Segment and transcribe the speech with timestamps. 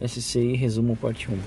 [0.00, 1.38] SCI resumo parte 1.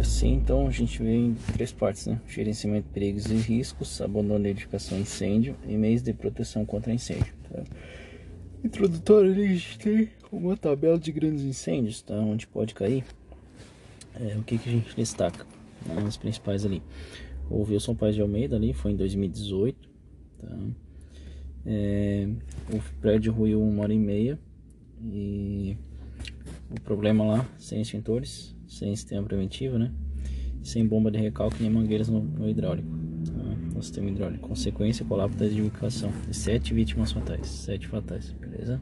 [0.00, 2.20] Assim, então a gente vê em três partes, né?
[2.28, 6.92] Gerenciamento de perigos e riscos, abandono de edificação e incêndio e meios de proteção contra
[6.92, 7.34] incêndio.
[7.50, 7.62] Tá?
[8.64, 12.14] Introdutório a gente tem uma tabela de grandes incêndios, tá?
[12.14, 13.04] Onde pode cair.
[14.14, 15.44] É, o que, que a gente destaca?
[15.84, 16.04] Né?
[16.06, 16.80] As principais ali.
[17.50, 19.88] O Wilson Paz de Almeida ali foi em 2018.
[20.38, 20.58] Tá?
[21.66, 22.28] É,
[22.72, 24.38] o prédio ruiu uma hora e meia
[25.04, 25.76] e
[26.70, 29.92] o problema lá, sem extintores, sem sistema preventivo, né?
[30.62, 32.88] Sem bomba de recalque nem mangueiras no, no hidráulico,
[33.26, 33.74] tá?
[33.74, 34.48] no sistema hidráulico.
[34.48, 36.12] Consequência, colapso da edificação.
[36.30, 38.80] Sete vítimas fatais, sete fatais, beleza?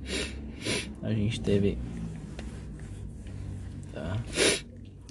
[1.02, 1.78] A gente teve
[3.92, 4.22] tá?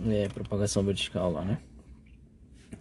[0.08, 1.58] é, propagação vertical lá, né?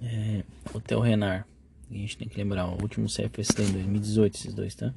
[0.02, 1.46] É, Hotel Renar
[1.90, 4.92] a gente tem que lembrar, o último CFSD em 2018, esses dois, tá?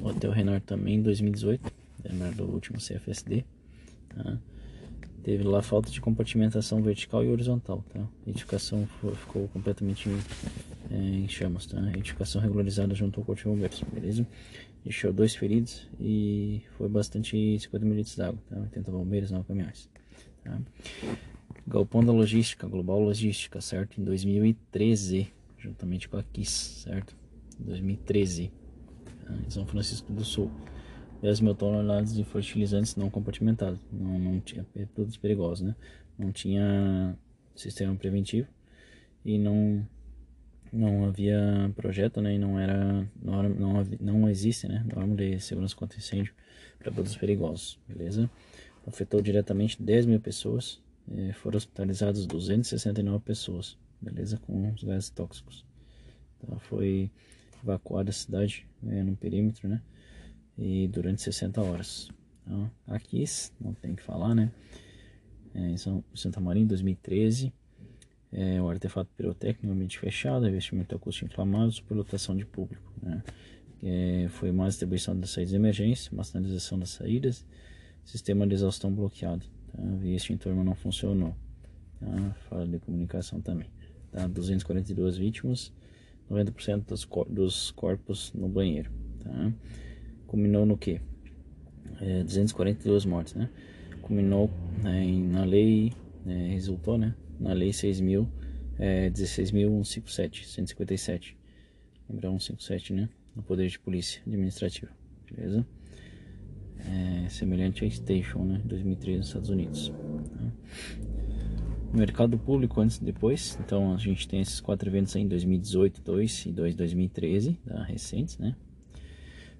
[0.00, 1.72] O Hotel Renar também em 2018,
[2.04, 3.44] lembrar do último CFSD,
[4.08, 4.38] tá?
[5.22, 8.06] Teve lá falta de compartimentação vertical e horizontal, tá?
[8.26, 10.10] A edificação ficou completamente
[10.90, 11.80] é, em chamas, tá?
[11.80, 14.26] A edificação regularizada junto ao corpo de bombeiros, beleza?
[14.84, 18.60] Deixou dois feridos e foi bastante 50 mil litros d'água, tá?
[18.60, 19.88] 80 bombeiros, 9 caminhões,
[20.42, 20.60] tá?
[21.66, 23.98] Galpão da Logística, Global Logística, certo?
[23.98, 27.16] Em 2013, juntamente com a Kiss, certo?
[27.58, 28.52] 2013,
[29.24, 29.34] tá?
[29.46, 30.50] em São Francisco do Sul.
[31.24, 35.74] 10 mil toneladas de fertilizantes não compartimentados, não, não tinha produtos perigosos, né?
[36.18, 37.16] Não tinha
[37.56, 38.46] sistema preventivo
[39.24, 39.86] e não
[40.72, 42.34] não havia projeto, né?
[42.34, 44.84] E não era não, não, não existe, né?
[44.94, 46.34] Norma de segurança contra incêndio
[46.78, 48.30] para produtos perigosos, beleza?
[48.86, 50.78] Afetou diretamente 10 mil pessoas,
[51.36, 54.38] foram hospitalizadas 269 pessoas beleza?
[54.38, 55.64] Com os gases tóxicos.
[56.42, 57.10] Então foi
[57.62, 59.80] evacuada a cidade né, no perímetro, né?
[60.56, 62.08] E durante 60 horas.
[62.42, 63.24] Então, aqui
[63.60, 64.50] não tem que falar, né?
[65.54, 67.52] É, São Santa Maria, em 2013,
[68.32, 73.22] é, o artefato pirotécnico, ambiente fechado, investimento acústico inflamável, superlotação de público, né?
[73.82, 77.44] É, foi má distribuição das saídas de emergência, má das saídas,
[78.04, 79.82] sistema de exaustão bloqueado, tá?
[79.98, 81.36] via extintor não funcionou,
[82.00, 82.34] tá?
[82.48, 83.68] fala de comunicação também
[84.14, 84.26] tá?
[84.28, 85.72] 242 vítimas,
[86.30, 88.90] 90% dos, cor dos corpos no banheiro,
[89.22, 89.52] tá?
[90.34, 91.00] Culminou no que?
[92.00, 93.48] É, 242 mortes, né?
[94.02, 94.50] Culminou
[94.82, 95.92] né, na lei,
[96.26, 97.14] né, resultou, né?
[97.38, 98.26] Na lei 6.000,
[98.76, 101.36] é, 16.157, 157.
[102.10, 103.08] Lembrar 157, né?
[103.36, 104.90] No Poder de Polícia Administrativa,
[105.30, 105.64] beleza?
[106.80, 108.60] É, semelhante a Station, né?
[108.64, 109.92] 2013 nos Estados Unidos.
[110.36, 111.96] Tá?
[111.96, 113.56] mercado público antes e depois.
[113.64, 117.84] Então a gente tem esses quatro eventos aí em 2018, 2 e 2 2013, tá?
[117.84, 118.56] recentes, né?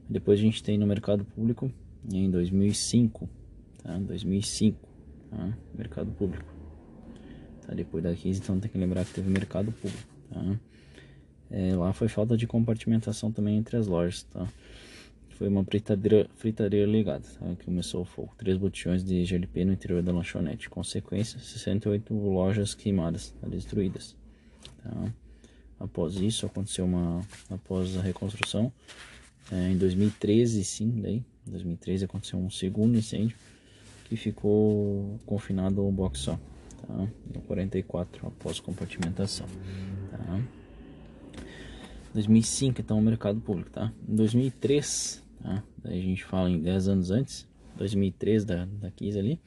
[0.08, 1.70] Depois a gente tem no mercado público
[2.12, 3.28] em 2005,
[3.82, 3.98] tá?
[3.98, 4.78] 2005,
[5.30, 5.58] tá?
[5.74, 6.52] Mercado público.
[7.66, 7.74] Tá?
[7.74, 10.60] Depois da crise, então tem que lembrar que teve mercado público, tá?
[11.50, 14.46] É, lá foi falta de compartimentação também entre as lojas, tá?
[15.34, 17.56] Foi uma fritadeira, fritadeira ligada, tá?
[17.56, 18.32] que começou o fogo.
[18.38, 20.70] Três botijões de GLP no interior da lanchonete.
[20.70, 23.48] Consequência, 68 lojas queimadas, tá?
[23.48, 24.16] destruídas.
[24.80, 25.12] Tá?
[25.80, 27.20] Após isso, aconteceu uma...
[27.50, 28.72] Após a reconstrução,
[29.52, 33.36] é, em 2013, sim, daí, em 2013 aconteceu um segundo incêndio
[34.04, 36.38] que ficou confinado a um box só,
[36.86, 37.08] tá?
[37.34, 39.46] No 44, após compartimentação,
[40.10, 40.40] tá?
[42.12, 43.92] 2005, então, o mercado público, tá?
[44.08, 45.62] Em 2003, Tá?
[45.76, 49.40] Daí a gente fala em 10 anos antes, 2003 da, da 15 ali,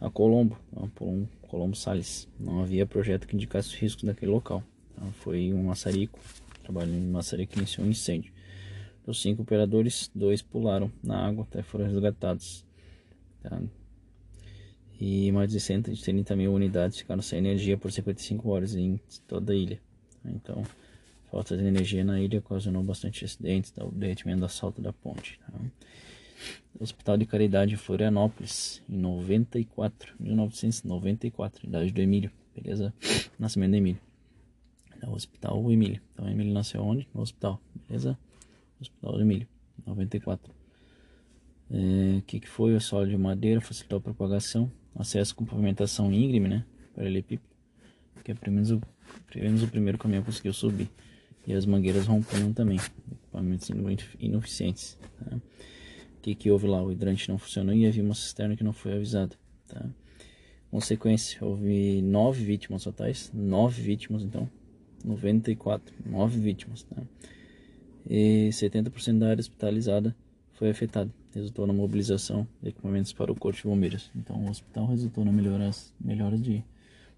[0.00, 0.58] a Colombo,
[1.00, 2.28] um Colombo Salles.
[2.38, 4.64] Não havia projeto que indicasse o risco daquele local.
[4.96, 5.02] Tá?
[5.20, 6.18] Foi um maçarico,
[6.64, 8.32] trabalhando em maçarico que iniciou um incêndio.
[9.04, 12.64] Dos cinco operadores, dois pularam na água até foram resgatados.
[13.42, 13.60] Tá?
[15.00, 19.56] E mais de 130 mil unidades ficaram sem energia por 55 horas em toda a
[19.56, 19.80] ilha.
[20.24, 20.62] Então,
[21.30, 25.38] Falta de energia na ilha ocasionou bastante acidentes, o derretimento do assalto da ponte.
[25.38, 25.58] Tá?
[26.80, 32.92] Hospital de Caridade Florianópolis, em 94, 1994, idade do Emílio, beleza?
[33.38, 34.00] Nascimento do Emílio.
[35.00, 36.00] É o Hospital Emílio.
[36.12, 37.06] Então, Emílio nasceu onde?
[37.14, 38.18] No hospital, beleza?
[38.80, 39.48] Hospital do Emílio,
[39.86, 40.52] 94.
[40.52, 40.56] O
[41.76, 42.74] é, que, que foi?
[42.74, 46.64] O solo de madeira facilitou a propagação, acesso com pavimentação íngreme, né?
[46.94, 47.48] Paralelepípedo,
[48.24, 48.80] que é pelo menos, o,
[49.30, 50.88] pelo menos o primeiro caminhão conseguiu subir
[51.46, 52.78] e as mangueiras rompiam também,
[53.10, 53.70] equipamentos
[54.18, 54.98] ineficientes.
[55.18, 55.36] Tá?
[55.36, 56.82] O que, que houve lá?
[56.82, 59.36] O hidrante não funcionou e havia uma cisterna que não foi avisada.
[59.66, 59.88] Tá?
[60.70, 64.48] Consequência, houve nove vítimas totais, nove vítimas então,
[65.04, 66.82] 94, nove vítimas.
[66.84, 67.02] Tá?
[68.08, 70.14] E 70% da área hospitalizada
[70.52, 71.10] foi afetada.
[71.34, 74.10] resultou na mobilização de equipamentos para o Corpo de Bombeiros.
[74.14, 76.62] Então, o hospital resultou na melhoras de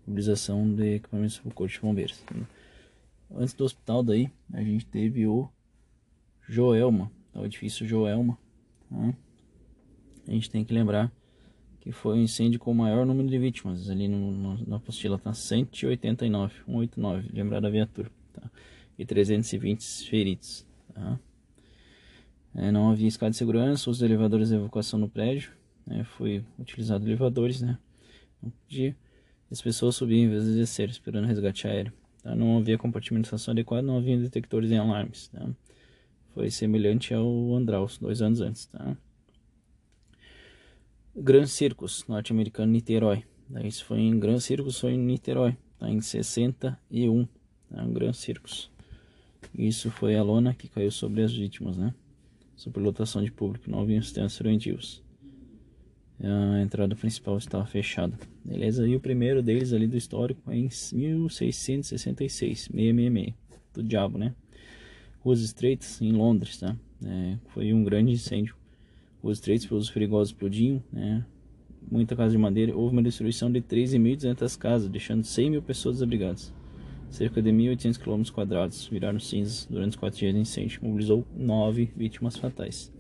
[0.07, 2.23] mobilização de equipamentos para o Corpo de Bombeiros.
[3.35, 5.49] Antes do hospital, daí, a gente teve o
[6.49, 8.39] Joelma, o edifício Joelma.
[8.91, 9.15] Tá?
[10.29, 11.11] A gente tem que lembrar
[11.81, 13.91] que foi o incêndio com o maior número de vítimas.
[13.91, 18.09] Ali no, no, na apostila tá 189, 189, lembrar da viatura.
[18.33, 18.49] Tá?
[18.97, 20.65] E 320 feridos.
[20.95, 21.19] Tá?
[22.55, 25.53] É, não havia escada de segurança, os elevadores de evacuação no prédio.
[25.87, 26.05] Né?
[26.05, 27.79] Foi utilizado elevadores, né?
[28.43, 28.97] Não podia.
[29.51, 31.93] As pessoas subiam em vez de descer, esperando resgate aéreo.
[32.23, 32.35] Tá?
[32.35, 35.29] Não havia compartimentação adequada, não havia detectores em alarmes.
[35.29, 35.49] Tá?
[36.35, 38.67] Foi semelhante ao Andraus, dois anos antes.
[38.67, 38.97] Tá?
[41.15, 43.25] Grand Circus, norte-americano, Niterói.
[43.65, 45.91] Isso foi em Grand Circus, foi em Niterói, tá?
[45.91, 47.27] em 61.
[47.69, 47.85] Tá?
[47.87, 48.72] Grand Circus.
[49.55, 51.95] Isso foi a lona que caiu sobre as vítimas, né?
[52.57, 55.03] Superlotação de público, não havia sistemas preventivos.
[56.21, 58.17] A entrada principal estava fechada.
[58.45, 58.87] Beleza?
[58.87, 63.35] E o primeiro deles ali do histórico é em 1666, 666,
[63.75, 64.35] do diabo, né?
[65.21, 66.77] Ruas estreitas em Londres, tá?
[67.05, 68.55] É, foi um grande incêndio.
[69.23, 71.25] Ruas estreitas, pelos perigosos explodiam, né?
[71.91, 72.77] Muita casa de madeira.
[72.77, 76.53] Houve uma destruição de 3.200 casas, deixando 100 mil pessoas desabrigadas.
[77.13, 80.81] Cerca de 1.800 km viraram cinzas durante os quatro dias de incêndio.
[80.83, 82.91] Mobilizou nove vítimas fatais.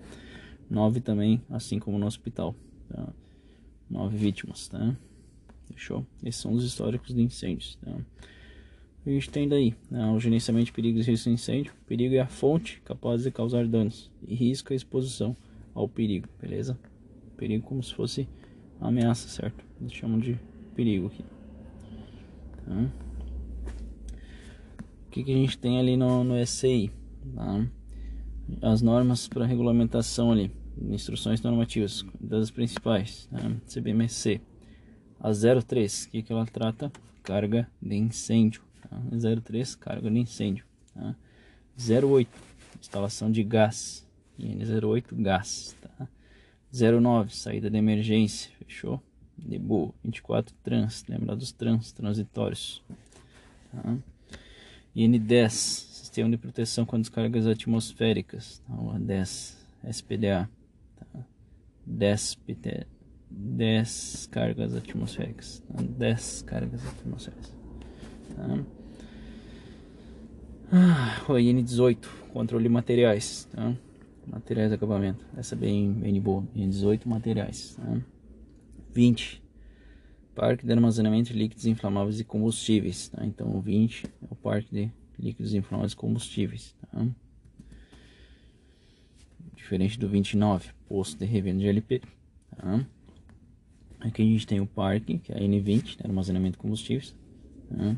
[0.69, 2.55] Nove também, assim como no hospital.
[2.91, 3.11] Tá?
[3.89, 4.95] Nove vítimas, tá?
[5.65, 6.07] Fechou?
[6.23, 7.91] Esses são os históricos de incêndios, tá?
[9.07, 11.73] a gente tem daí né, o gerenciamento de perigos e risco de incêndio.
[11.87, 15.35] Perigo é a fonte capaz de causar danos e risco é a exposição
[15.75, 16.79] ao perigo, beleza?
[17.39, 18.29] Perigo como se fosse
[18.79, 19.65] ameaça, certo?
[19.81, 20.39] Eles chamam de
[20.75, 21.25] perigo aqui.
[22.67, 23.12] Tá?
[25.13, 26.91] Que, que a gente tem ali no, no SCI?
[27.35, 27.67] Tá?
[28.63, 30.51] As normas para regulamentação ali,
[30.91, 33.39] instruções normativas das principais, tá?
[33.67, 34.41] CBMC.
[35.21, 36.91] A 03, o que, que ela trata?
[37.23, 38.63] Carga de incêndio
[38.93, 39.41] Tá?
[39.43, 40.65] 03, carga de incêndio.
[40.95, 41.15] Tá?
[41.77, 42.29] 08,
[42.81, 44.07] instalação de gás.
[44.39, 45.77] IN08, gás.
[45.81, 46.09] Tá?
[46.73, 48.51] 09, saída de emergência.
[48.59, 49.03] Fechou?
[49.39, 49.95] De boa.
[50.05, 51.05] 24, trans.
[51.09, 52.83] Lembra dos trans, transitórios.
[53.71, 53.97] Tá?
[54.97, 58.63] IN10, sistema de proteção contra descargas atmosféricas.
[58.67, 58.99] Tá?
[58.99, 59.57] 10,
[59.91, 60.51] SPDA.
[60.97, 61.25] Tá?
[61.87, 62.87] 10, PT,
[63.31, 65.61] 10 cargas atmosféricas.
[65.61, 65.83] Tá?
[65.83, 67.55] 10 cargas atmosféricas.
[68.37, 68.65] Tá?
[70.75, 73.77] Ah, o IN18, controle de materiais, tá?
[74.27, 75.23] Materiais de acabamento.
[75.37, 76.45] Essa é bem, bem boa.
[76.57, 77.77] IN18, materiais.
[77.77, 78.01] Tá?
[78.95, 79.42] 20.
[80.35, 83.09] Parque de armazenamento de líquidos inflamáveis e combustíveis.
[83.09, 83.25] Tá?
[83.27, 86.75] Então, o 20 é o parque de líquidos inflamáveis e combustíveis.
[86.91, 87.07] Tá?
[89.55, 92.01] Diferente do 29, posto de revenda de LP.
[92.57, 92.87] Tá?
[94.01, 97.15] Aqui a gente tem o parque, que é a N20, armazenamento de combustíveis.
[97.69, 97.97] Tá?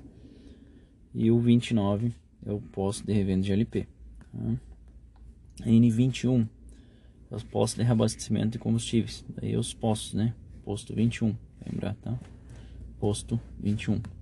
[1.15, 2.13] E o 29
[2.45, 3.87] é o posto de revenda de LP.
[4.33, 4.57] Tá?
[5.63, 6.49] N21
[7.31, 9.25] é os postos de reabastecimento de combustíveis.
[9.29, 10.35] Daí os postos, né?
[10.65, 11.37] Posto 21,
[11.71, 12.19] lembrar, tá?
[12.99, 14.01] Posto 21.
[14.01, 14.13] Tá?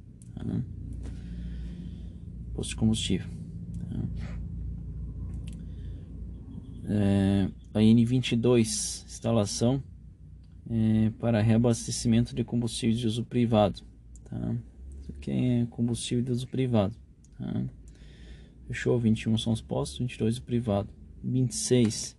[2.55, 3.29] Posto de combustível.
[3.89, 4.33] Tá?
[6.85, 9.83] É, a N22, instalação
[10.69, 13.83] é, para reabastecimento de combustíveis de uso privado.
[14.25, 14.57] Tá?
[15.01, 16.95] Isso aqui é combustível de uso privado.
[17.39, 17.65] Tá?
[18.67, 18.99] Fechou?
[18.99, 20.89] 21 são os postos, 22 o privado.
[21.23, 22.17] 26,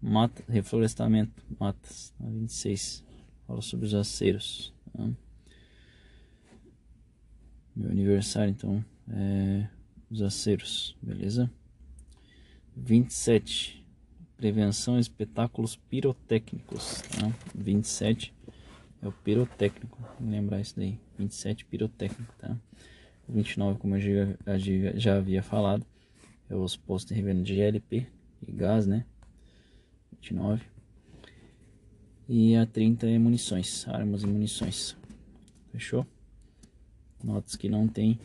[0.00, 2.12] mata, reflorestamento, matas.
[2.20, 3.04] 26,
[3.46, 4.72] fala sobre os aceiros.
[4.92, 5.08] Tá?
[7.74, 9.68] Meu aniversário, então, é
[10.10, 11.50] os aceiros, beleza?
[12.76, 13.84] 27,
[14.36, 17.02] prevenção espetáculos pirotécnicos.
[17.02, 17.32] Tá?
[17.54, 18.34] 27
[19.02, 20.98] é o pirotécnico, lembrar isso daí.
[21.18, 22.56] 27 pirotécnico, tá?
[23.28, 25.84] 29, como eu já, já havia falado,
[26.48, 28.06] é os postos de revenda de GLP
[28.46, 29.04] e gás, né?
[30.12, 30.62] 29.
[32.28, 34.96] E a 30 é munições, armas e munições.
[35.70, 36.04] Fechou?
[37.22, 38.18] Notas que não tem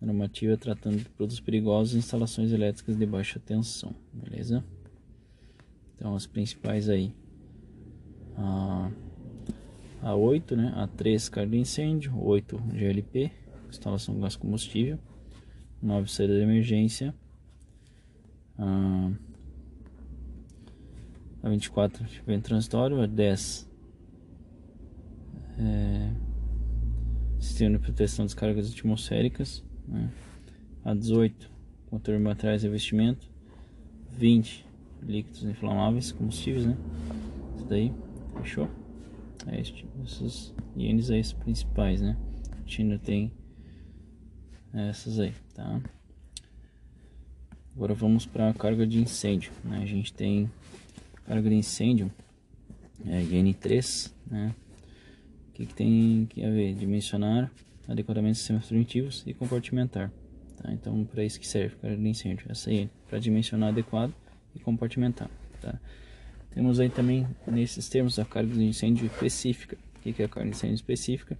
[0.00, 4.64] normativa tratando de produtos perigosos e instalações elétricas de baixa tensão, beleza?
[5.94, 7.14] Então as principais aí.
[8.36, 8.90] A,
[10.00, 10.72] a 8, né?
[10.74, 13.30] A 3 carga de incêndio, 8 GLP,
[13.68, 14.98] instalação de gás combustível,
[15.80, 17.14] 9 saída de emergência,
[18.58, 19.12] a,
[21.42, 23.68] a 24 vem transitório, a 10
[25.58, 26.10] é,
[27.40, 30.10] sistema de proteção das cargas atmosféricas, né?
[30.84, 31.50] a 18
[31.90, 33.28] controle materiais de revestimento,
[34.10, 34.66] 20
[35.02, 36.76] líquidos inflamáveis, combustíveis, né?
[37.56, 37.92] isso daí,
[38.38, 38.68] fechou?
[39.46, 42.16] É este, esses ienes aí os principais, né?
[42.64, 43.32] A China tem
[44.72, 45.80] essas aí, tá?
[47.74, 49.80] Agora vamos para a carga de incêndio, né?
[49.82, 50.48] A gente tem
[51.26, 52.10] carga de incêndio,
[53.06, 54.54] é IN3, né?
[55.48, 56.74] O que, que tem que haver?
[56.74, 57.50] Dimensionar
[57.86, 60.10] adequadamente sistemas primitivos e compartimentar.
[60.56, 60.72] Tá?
[60.72, 64.14] Então, para isso que serve carga de incêndio, essa aí, para dimensionar adequado
[64.54, 65.30] e compartimentar.
[65.60, 65.78] Tá?
[66.54, 69.76] Temos aí também, nesses termos, a carga de incêndio específica.
[69.96, 71.36] O que, que é a carga de incêndio específica?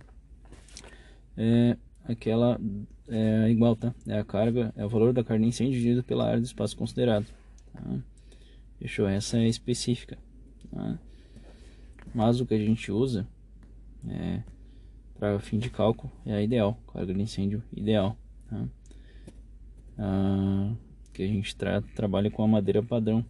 [1.37, 2.61] É aquela
[3.09, 3.95] é igual, tá?
[4.07, 6.77] É a carga, é o valor da carga de incêndio dividido pela área do espaço
[6.77, 7.27] considerado.
[7.73, 7.81] Tá?
[8.83, 9.07] Fechou?
[9.07, 10.19] Essa é específica.
[10.69, 10.99] Tá?
[12.13, 13.29] Mas o que a gente usa
[14.09, 14.43] é,
[15.17, 18.17] para fim de cálculo é a ideal, carga de incêndio ideal.
[18.51, 18.69] Tá?
[19.99, 20.75] Ah,
[21.13, 23.25] que a gente tra trabalha com a madeira padrão,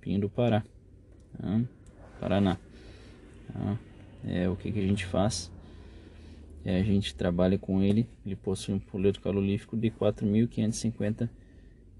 [0.00, 0.64] pinho do Pará,
[1.38, 1.62] tá?
[2.18, 2.56] Paraná.
[3.52, 3.78] Tá?
[4.24, 5.52] É o que, que a gente faz.
[6.64, 11.28] É, a gente trabalha com ele, ele possui um poleto calorífico de 4.550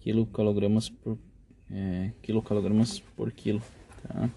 [0.00, 1.18] quilocalogramas por
[1.73, 3.62] é, quilocalogramas por quilo,
[4.03, 4.31] tá?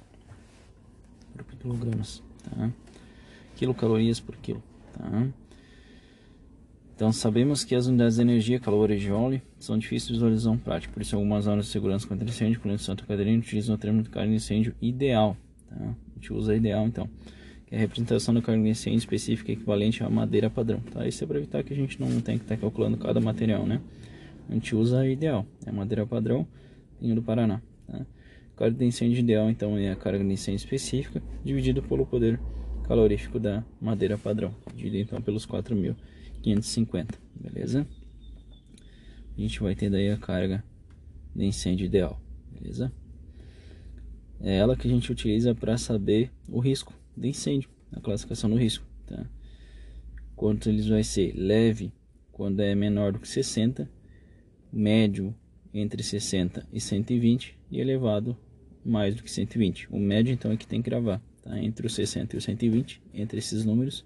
[1.36, 2.72] Por quilogramas, tá?
[3.56, 4.62] Quilocalorias por quilo,
[4.94, 5.28] tá?
[6.96, 10.94] Então sabemos que as unidades de energia, calor e joule, são difíceis de visualização prática,
[10.94, 14.10] por isso algumas zonas de segurança contra incêndio, incluindo Santa Catarina, utilizam o termo de
[14.10, 15.36] carga de incêndio ideal.
[15.68, 15.75] Tá?
[15.75, 17.10] A gente usa ideal então,
[17.66, 20.80] que é a representação da carga de incêndio específica equivalente à madeira padrão.
[20.92, 21.08] Tá?
[21.08, 23.66] Isso é para evitar que a gente não tenha que estar tá calculando cada material,
[23.66, 23.82] né?
[24.48, 26.46] A gente usa ideal, é madeira padrão,
[27.03, 27.62] vinho do Paraná.
[27.86, 28.05] Tá?
[28.55, 32.39] Carga de incêndio ideal então é a carga de incêndio específica, dividido pelo poder
[32.88, 35.95] calorífico da madeira padrão, dividido então pelos 4.000.
[36.43, 37.88] 550, beleza?
[39.36, 40.63] A gente vai ter daí a carga
[41.33, 42.91] de incêndio ideal, beleza?
[44.41, 48.57] É ela que a gente utiliza para saber o risco de incêndio, a classificação do
[48.57, 49.25] risco, tá?
[50.36, 51.93] Quanto eles vai ser leve
[52.31, 53.89] quando é menor do que 60,
[54.72, 55.33] médio
[55.74, 58.38] entre 60 e 120 e elevado
[58.86, 59.88] mais do que 120.
[59.92, 61.58] O médio então é que tem que gravar, tá?
[61.60, 64.06] Entre os 60 e os 120, entre esses números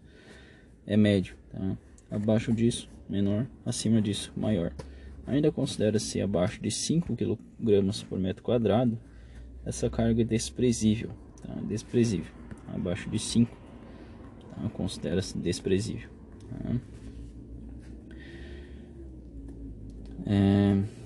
[0.86, 1.78] é médio, tá?
[2.10, 4.72] abaixo disso, menor, acima disso, maior.
[5.26, 7.38] Ainda considera-se abaixo de 5 kg
[8.08, 8.98] por metro quadrado,
[9.66, 11.10] essa carga é desprezível,
[11.46, 11.54] tá?
[11.68, 12.32] desprezível.
[12.74, 13.52] Abaixo de 5,
[14.52, 14.70] tá?
[14.70, 16.10] considera-se desprezível.
[16.50, 16.76] Tá?
[20.26, 20.97] É...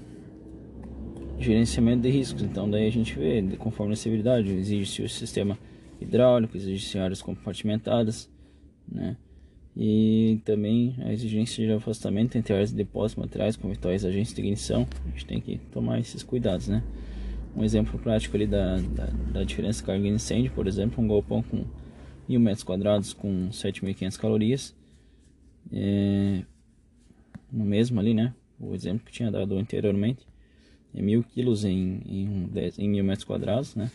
[1.41, 5.57] Gerenciamento de riscos, então daí a gente vê, conforme a severidade, exige-se o sistema
[5.99, 8.29] hidráulico, exige-se áreas compartimentadas,
[8.87, 9.17] né?
[9.75, 14.41] e também a exigência de afastamento entre áreas de depósito materiais com eventuais agentes de
[14.41, 14.87] ignição.
[15.05, 16.83] A gente tem que tomar esses cuidados, né?
[17.55, 21.41] Um exemplo prático ali da, da, da diferença carga de incêndio, por exemplo, um galpão
[21.41, 21.65] com
[22.27, 24.75] mil metros quadrados com 7.500 calorias.
[25.71, 26.43] É,
[27.51, 28.33] no mesmo ali, né?
[28.59, 30.30] O exemplo que tinha dado anteriormente
[30.93, 33.91] é mil quilos em, em, 10, em mil metros quadrados, né?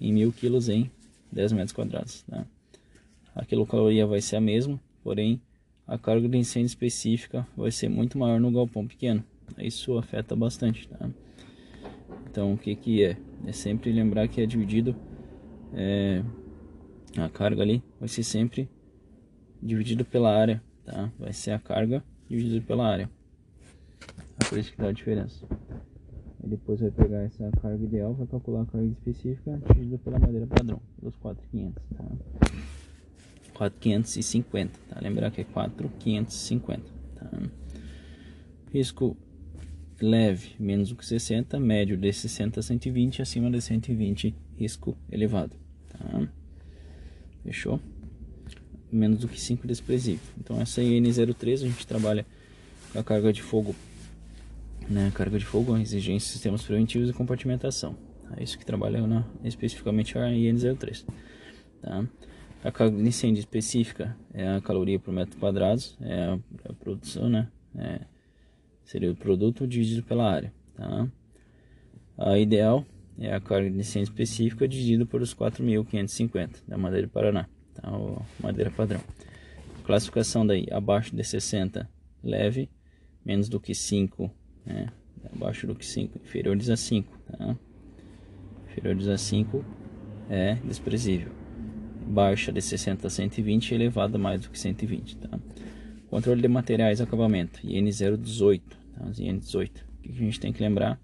[0.00, 0.90] Em mil quilos em
[1.30, 2.44] 10 metros quadrados, tá?
[3.34, 5.40] A quilocaloria vai ser a mesma, porém
[5.86, 9.24] a carga de incêndio específica vai ser muito maior no galpão pequeno.
[9.58, 11.08] Isso afeta bastante, tá?
[12.30, 13.16] Então o que que é?
[13.46, 14.94] É sempre lembrar que é dividido
[15.74, 16.22] é,
[17.16, 18.68] a carga ali vai ser sempre
[19.62, 21.10] dividido pela área, tá?
[21.18, 23.10] Vai ser a carga dividida pela área.
[24.40, 25.46] É por isso que dá a diferença.
[26.42, 30.46] Aí depois vai pegar essa carga ideal, vai calcular a carga específica dividida pela madeira
[30.46, 32.04] padrão, pelos 4,500, tá?
[33.54, 35.00] 4,550, tá?
[35.00, 36.82] Lembrar que é 4,550,
[37.14, 37.30] tá?
[38.72, 39.16] Risco
[40.00, 45.56] leve, menos do que 60, médio de 60 a 120, acima de 120, risco elevado,
[45.88, 46.28] tá?
[47.44, 47.78] Fechou?
[48.90, 50.26] Menos do que 5 desprezível.
[50.38, 52.26] Então essa aí N03 a gente trabalha
[52.92, 53.76] com a carga de fogo,
[54.92, 55.10] né?
[55.14, 57.96] Carga de fogo, exigência sistemas preventivos e compartimentação.
[58.36, 61.04] É isso que trabalha na, especificamente a IN03,
[61.80, 62.06] tá?
[62.62, 67.28] A carga de incêndio específica é a caloria por metro quadrado, é a, a produção,
[67.28, 67.48] né?
[67.74, 68.00] É,
[68.84, 71.08] seria o produto dividido pela área, tá?
[72.16, 72.86] A ideal
[73.18, 77.90] é a carga de incêndio específica dividido por os 4.550 da madeira Paraná, tá?
[77.90, 79.00] O madeira padrão.
[79.84, 81.90] Classificação daí, abaixo de 60,
[82.22, 82.70] leve,
[83.24, 84.30] menos do que 5,
[84.64, 84.88] né?
[85.32, 87.56] Abaixo do que 5, inferiores a 5, tá?
[88.68, 89.64] Inferiores a 5
[90.28, 91.42] é desprezível
[92.12, 95.16] baixa de 60 a 120 e elevada mais do que 120.
[95.16, 95.38] Tá?
[96.08, 98.62] Controle de materiais e acabamento, IN018,
[98.94, 99.04] tá?
[99.06, 99.70] IN18.
[99.98, 101.00] O que a gente tem que lembrar?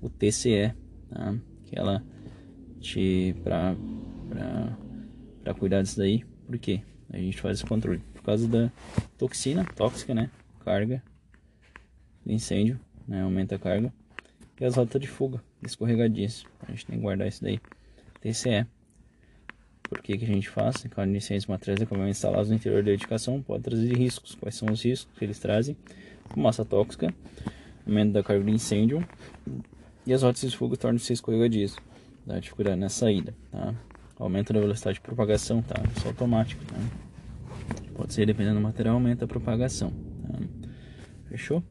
[0.00, 0.72] O TCE,
[1.10, 1.34] tá?
[1.64, 2.02] que ela
[2.80, 3.76] te para
[5.42, 6.24] para cuidar disso daí.
[6.46, 6.82] Por quê?
[7.10, 8.72] A gente faz esse controle por causa da
[9.16, 10.30] toxina tóxica, né?
[10.64, 11.02] Carga
[12.24, 13.22] do incêndio, né?
[13.22, 13.92] Aumenta a carga.
[14.60, 16.44] E as rotas de fuga escorregadias.
[16.66, 17.60] A gente tem que guardar isso daí.
[18.20, 18.66] TCE.
[19.82, 20.76] Por que, que a gente faz?
[20.82, 24.34] De incêndios materiais de acabamento instalados no interior da edificação, pode trazer riscos.
[24.34, 25.76] Quais são os riscos que eles trazem?
[26.30, 27.14] Fumaça tóxica,
[27.86, 29.06] aumento da carga de incêndio
[30.04, 31.76] e as rotas de fuga tornam-se escorregadias.
[32.26, 33.74] Dá dificuldade na saída, tá?
[34.18, 35.80] Aumento da velocidade de propagação, tá?
[35.96, 36.76] Isso é automático, tá?
[37.94, 39.90] Pode ser, dependendo do material, aumenta a propagação,
[40.22, 40.38] tá?
[41.28, 41.62] Fechou?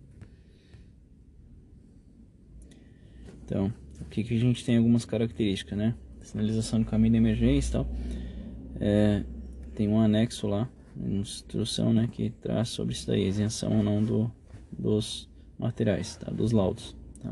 [3.46, 3.72] Então,
[4.02, 5.96] aqui que a gente tem algumas características, né?
[6.22, 7.88] Sinalização de caminho de emergência e tal.
[8.80, 9.24] É,
[9.76, 12.10] tem um anexo lá, instrução, né?
[12.12, 14.32] Que traz sobre isso daí, isenção ou não do,
[14.72, 16.32] dos materiais, tá?
[16.32, 17.32] Dos laudos, tá?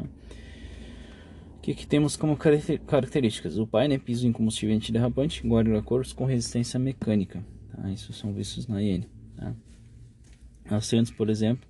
[1.58, 3.58] O que, que temos como características?
[3.58, 4.04] O painel né?
[4.04, 7.44] piso em combustível antiderrapante, guarda-corpos com resistência mecânica,
[7.76, 7.90] tá?
[7.90, 9.06] Isso são vistos na IN,
[9.36, 9.56] tá?
[10.70, 11.68] Assentos, por exemplo,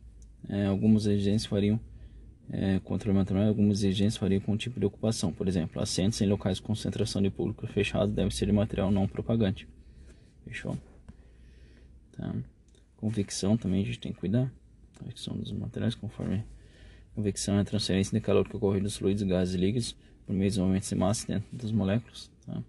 [0.50, 1.80] é, algumas exigências fariam
[2.52, 3.12] é, contra
[3.48, 5.32] algumas exigências fariam com o tipo de ocupação.
[5.32, 9.08] Por exemplo, assentos em locais de concentração de público fechado devem ser de material não
[9.08, 9.68] propagante.
[10.46, 10.78] Fechou?
[12.12, 12.36] Tá.
[12.98, 14.52] Convecção também a gente tem que cuidar.
[15.00, 16.44] Convecção dos materiais conforme
[17.16, 19.96] convecção é a transferência de calor que ocorre dos fluidos, gases e líquidos
[20.26, 22.32] por meio dos movimentos de massa dentro das moléculas.
[22.46, 22.62] Tá?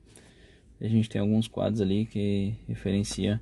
[0.81, 3.41] a gente tem alguns quadros ali que referencia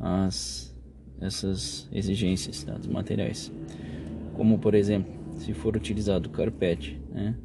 [0.00, 0.72] as
[1.20, 3.52] essas exigências tá, dos materiais.
[4.34, 7.36] Como por exemplo, se for utilizado carpete, né?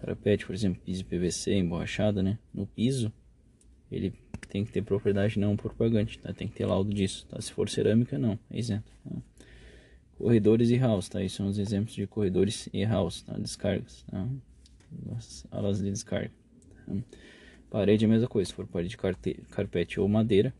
[0.00, 2.36] Carpete, por exemplo, piso PVC emborrachado, né?
[2.52, 3.12] No piso,
[3.90, 4.12] ele
[4.48, 6.32] tem que ter propriedade não propagante, tá?
[6.32, 7.40] Tem que ter laudo disso, tá?
[7.40, 8.90] Se for cerâmica, não, é isento.
[9.04, 9.16] Tá?
[10.18, 11.22] Corredores e house, tá?
[11.22, 13.38] Esses são os exemplos de corredores e house, tá?
[13.38, 14.28] Descargas, tá?
[15.16, 16.32] As alas de descarga.
[16.84, 16.94] Tá?
[17.70, 20.52] Parede é a mesma coisa, se for parede de carpete ou madeira,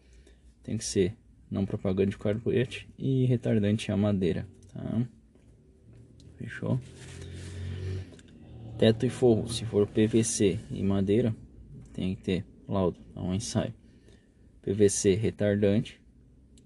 [0.62, 1.16] tem que ser
[1.50, 5.06] não propagante de carpete e retardante a madeira, tá?
[6.42, 6.80] Fechou?
[8.76, 11.32] Teto e forro, se for PVC e madeira,
[11.92, 13.72] tem que ter laudo, é um ensaio.
[14.60, 16.00] PVC retardante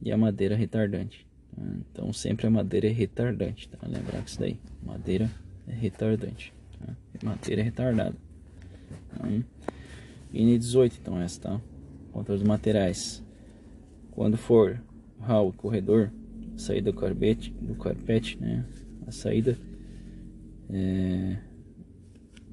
[0.00, 1.26] e a madeira retardante.
[1.92, 3.78] Então sempre a madeira é retardante, tá?
[3.86, 5.30] Lembrar que isso daí, madeira
[5.68, 6.96] é retardante, tá?
[7.22, 8.16] madeira é retardada.
[9.10, 9.28] Tá?
[10.32, 11.60] IN18, então essa tá?
[12.12, 13.22] Contra os materiais.
[14.10, 14.82] Quando for
[15.20, 16.10] hall corredor,
[16.56, 18.64] saída do carpete, do carpete, né?
[19.06, 19.56] A saída
[20.68, 21.38] é,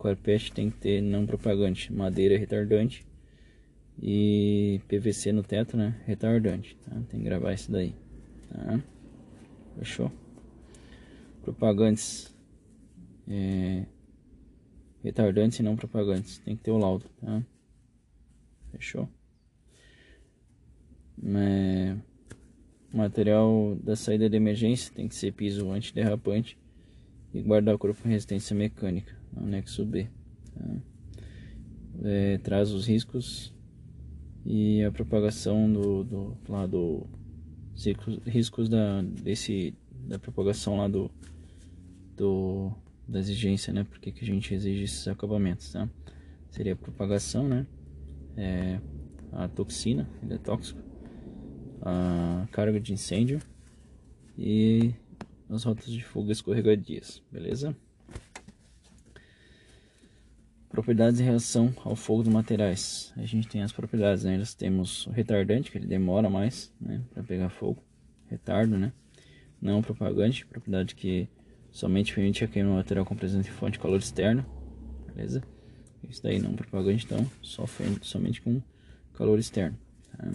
[0.04, 3.06] carpete tem que ter não propagante, madeira retardante
[4.02, 6.02] e PVC no teto, né?
[6.06, 6.92] Retardante, tá?
[7.10, 7.96] Tem que gravar isso daí,
[8.50, 8.84] tá?
[9.78, 10.12] Fechou?
[11.42, 12.36] Propagantes
[13.28, 13.86] é,
[15.04, 17.42] retardantes e não propagantes, tem que ter o laudo, tá?
[18.72, 19.08] Fechou?
[21.24, 21.96] É,
[22.94, 26.58] material da saída de emergência tem que ser piso antiderrapante
[27.34, 30.08] e guarda-corpo com resistência mecânica, anexo B.
[30.54, 30.66] Tá?
[32.04, 33.54] É, traz os riscos
[34.46, 37.08] e a propagação do, do lá do
[38.26, 39.74] riscos da desse
[40.08, 41.10] da propagação lá do,
[42.16, 42.72] do
[43.08, 43.84] da exigência, né?
[43.84, 45.90] Porque que a gente exige esses acabamentos, tá?
[46.50, 47.66] Seria a propagação, né?
[48.36, 48.80] É,
[49.32, 50.80] a toxina, ele é tóxico,
[51.84, 53.40] a carga de incêndio
[54.38, 54.94] e
[55.50, 57.76] nas rotas de fuga escorregadias, beleza?
[60.70, 63.14] Propriedades em relação ao fogo dos materiais.
[63.16, 64.38] A gente tem as propriedades, né?
[64.38, 67.04] Nós temos o retardante, que ele demora mais, né?
[67.14, 67.84] Para pegar fogo.
[68.28, 68.92] Retardo, né?
[69.62, 71.28] Não propagante, propriedade que
[71.72, 74.44] somente permite a queima do material com presença de fonte de calor externo,
[75.08, 75.44] beleza?
[76.10, 77.66] Isso daí não propagante, então, só
[78.02, 78.60] somente com
[79.14, 79.78] calor externo.
[80.12, 80.32] Tá?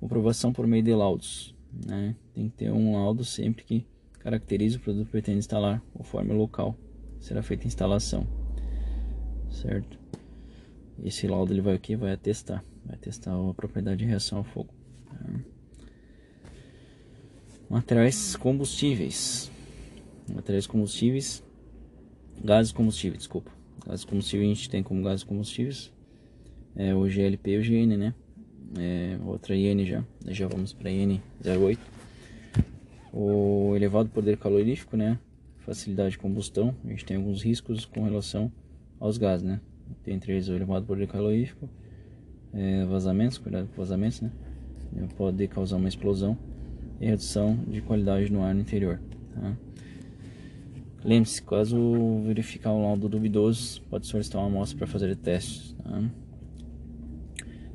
[0.00, 1.54] Comprovação por meio de laudos.
[1.86, 2.16] Né?
[2.34, 3.86] Tem que ter um laudo sempre que
[4.18, 6.76] caracterize o produto que pretende instalar, conforme o local
[7.20, 8.26] será feita a instalação,
[9.50, 9.98] certo?
[11.04, 14.72] Esse laudo ele vai aqui, vai atestar, vai testar a propriedade de reação ao fogo.
[15.06, 15.40] Tá?
[17.68, 19.50] Materiais combustíveis,
[20.34, 21.42] materiais combustíveis,
[22.42, 23.52] gases combustíveis, desculpa.
[23.86, 25.92] Gases combustíveis a gente tem como gases combustíveis
[26.76, 28.14] é o GLP e o GN, né?
[28.78, 31.80] É, outra IN já, já vamos para IN 08.
[33.12, 35.18] O elevado poder calorífico, né,
[35.58, 38.52] facilidade de combustão, a gente tem alguns riscos com relação
[39.00, 39.60] aos gases, né,
[40.06, 41.68] entre eles o elevado poder calorífico,
[42.52, 44.30] é, vazamentos, cuidado com vazamentos, né,
[45.16, 46.38] pode causar uma explosão
[47.00, 49.00] e redução de qualidade no ar no interior.
[49.34, 49.56] Tá?
[51.02, 55.74] Lembre-se, caso verificar um laudo duvidoso, pode solicitar uma amostra para fazer testes.
[55.82, 56.02] Tá?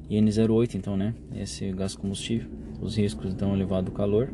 [0.09, 1.13] IN08 então, né?
[1.35, 2.49] Esse gás combustível,
[2.81, 4.31] os riscos então elevado calor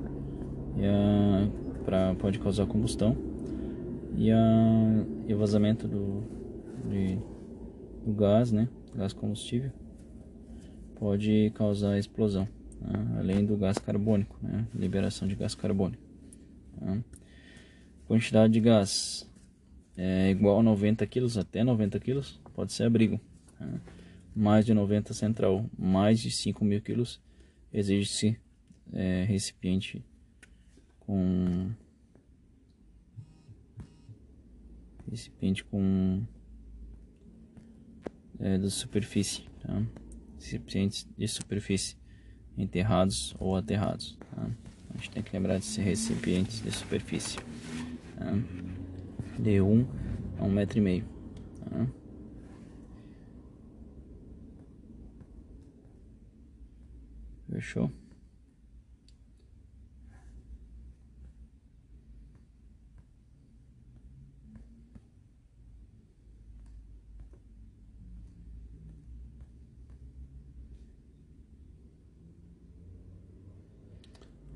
[0.78, 1.50] e a,
[1.86, 3.16] pra, pode causar combustão
[4.16, 6.24] e, a, e o vazamento do,
[6.90, 7.18] de,
[8.06, 8.68] do gás, né?
[8.96, 9.72] Gás combustível
[10.96, 12.48] pode causar explosão,
[12.80, 13.18] né?
[13.18, 14.68] além do gás carbônico, né?
[14.76, 16.04] Liberação de gás carbônico.
[16.80, 17.04] Né?
[18.08, 19.28] Quantidade de gás
[19.98, 22.22] é igual a 90 kg até 90 kg,
[22.54, 23.20] pode ser abrigo.
[23.60, 23.80] Né?
[24.36, 27.22] Mais de 90 central, mais de 5 mil quilos,
[27.74, 28.38] exige-se
[28.94, 30.04] é, recipiente
[31.00, 31.72] com
[35.10, 36.24] recipiente com
[38.40, 39.84] é, da superfície, tá?
[40.36, 41.98] recipientes de superfície
[42.58, 44.18] enterrados ou aterrados.
[44.34, 44.50] Tá?
[44.90, 47.38] A gente tem que lembrar de ser recipientes de superfície
[48.18, 48.34] tá?
[49.38, 49.82] de 1 um
[50.40, 51.06] a 1,5 um metro e meio.
[51.60, 52.01] Tá?
[57.52, 57.92] Fechou?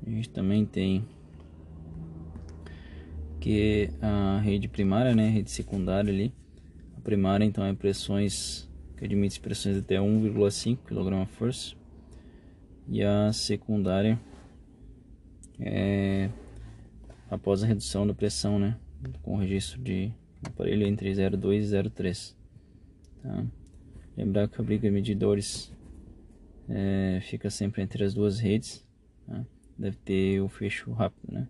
[0.06, 1.04] A gente também tem
[3.38, 6.32] que a rede primária, né, rede secundária ali.
[6.96, 11.76] A primária então é pressões que admite pressões até 1,5 kg/força
[12.88, 14.18] e a secundária
[15.58, 16.30] é
[17.30, 18.76] após a redução da pressão, né,
[19.22, 20.12] com registro de
[20.44, 22.34] aparelho entre 0,2 e 0,3.
[23.22, 23.44] Tá?
[24.16, 25.72] Lembrar que a briga de medidores
[26.68, 28.86] é, fica sempre entre as duas redes.
[29.26, 29.44] Tá?
[29.78, 31.48] Deve ter o fecho rápido, né,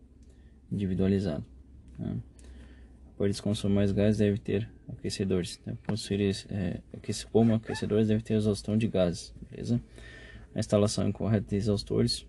[0.73, 1.45] individualizado.
[1.99, 2.17] Tá?
[3.15, 5.61] Aparelhos consomem mais gás deve ter aquecedores.
[5.65, 5.77] Né?
[5.87, 6.81] Possuir, é,
[7.33, 9.81] como aquecedores deve ter exaustão de gases, beleza?
[10.57, 12.27] A instalação incorreta de exaustores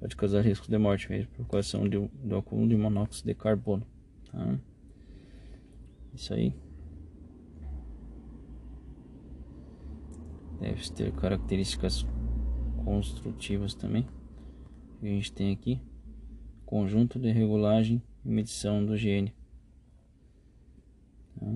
[0.00, 3.86] pode causar risco de morte mesmo por causa do, do acúmulo de monóxido de carbono.
[4.32, 4.58] Tá?
[6.14, 6.54] Isso aí.
[10.58, 12.06] Deve ter características
[12.82, 14.08] construtivas também.
[15.02, 15.78] A gente tem aqui
[16.64, 19.30] conjunto de regulagem e medição do GN,
[21.38, 21.46] tá?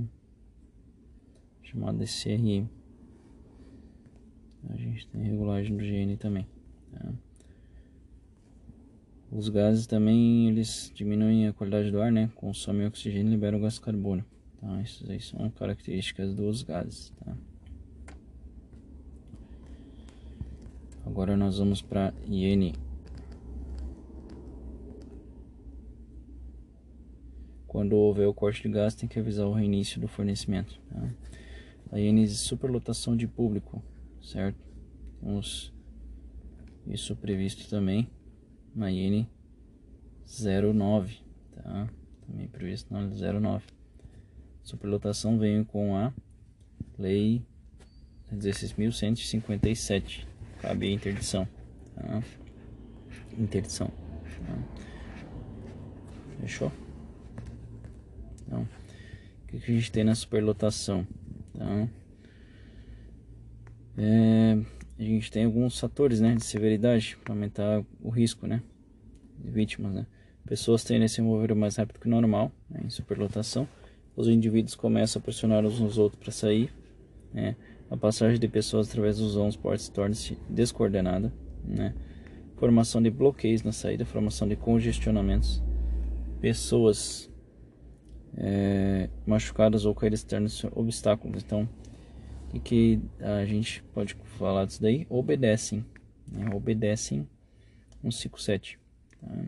[1.94, 2.79] de CRM
[4.68, 6.46] a gente tem regulagem do GN também.
[6.92, 7.12] Tá?
[9.32, 12.30] Os gases também eles diminuem a qualidade do ar, né?
[12.34, 14.28] Consomem oxigênio e liberam gás carbônico.
[14.60, 14.80] Tá?
[14.80, 17.12] Essas aí são características dos gases.
[17.24, 17.36] Tá?
[21.06, 22.72] Agora nós vamos para IN.
[27.68, 30.80] Quando houver o corte de gás, tem que avisar o reinício do fornecimento.
[30.90, 31.08] Tá?
[31.92, 33.80] A IN superlotação de público
[34.22, 34.58] certo?
[36.86, 38.10] Isso previsto também
[38.74, 39.26] na IN
[40.74, 41.18] 09,
[41.52, 41.88] tá?
[42.26, 43.64] Também previsto na 09.
[44.62, 46.12] Superlotação veio com a
[46.98, 47.42] lei
[48.32, 50.26] 16.157,
[50.60, 51.48] cabe a interdição,
[51.94, 52.22] tá?
[53.38, 54.80] Interdição, tá?
[56.40, 56.72] Fechou?
[58.46, 61.06] Então, o que, a gente tem na superlotação?
[61.56, 61.88] Tá?
[64.02, 64.56] É,
[64.98, 68.62] a gente tem alguns fatores né, de severidade para aumentar o risco né,
[69.38, 69.92] de vítimas.
[69.92, 70.06] Né?
[70.46, 73.68] Pessoas tendem a se mover mais rápido que o normal, né, em superlotação.
[74.16, 76.72] Os indivíduos começam a pressionar uns nos outros para sair.
[77.30, 77.56] Né?
[77.90, 81.30] A passagem de pessoas através dos vãos portas torna-se descoordenada.
[81.62, 81.94] Né?
[82.56, 85.62] Formação de bloqueios na saída, formação de congestionamentos.
[86.40, 87.30] Pessoas
[88.34, 91.42] é, machucadas ou caídas externas obstáculos.
[91.44, 91.68] Então,
[92.52, 95.06] e que a gente pode falar disso daí?
[95.08, 95.84] Obedecem,
[96.30, 96.50] né?
[96.52, 97.28] obedecem
[98.02, 98.78] 157.
[99.20, 99.44] Tá?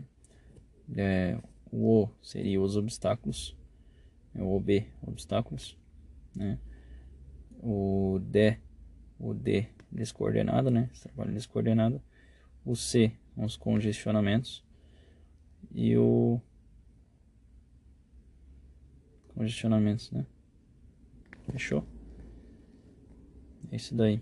[0.95, 1.37] É,
[1.71, 3.55] o O seria os obstáculos,
[4.35, 5.77] é o OB, obstáculos,
[6.35, 6.59] né?
[7.59, 8.57] O D,
[9.19, 10.89] o D, descoordenado, né?
[11.01, 12.01] Trabalho descoordenado.
[12.65, 14.63] O C, os congestionamentos.
[15.73, 16.39] E o
[19.33, 20.25] congestionamentos, né?
[21.51, 21.85] Fechou?
[23.75, 24.21] Isso daí.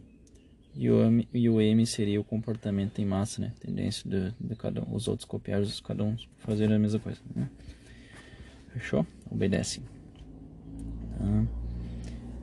[0.73, 3.53] E o, M, e o M seria o comportamento em massa, né?
[3.59, 7.19] Tendência de, de cada um, os outros copiar, os cada um fazer a mesma coisa.
[7.35, 7.49] Né?
[8.73, 9.05] Fechou?
[9.29, 9.83] Obedecem.
[11.17, 11.45] Tá?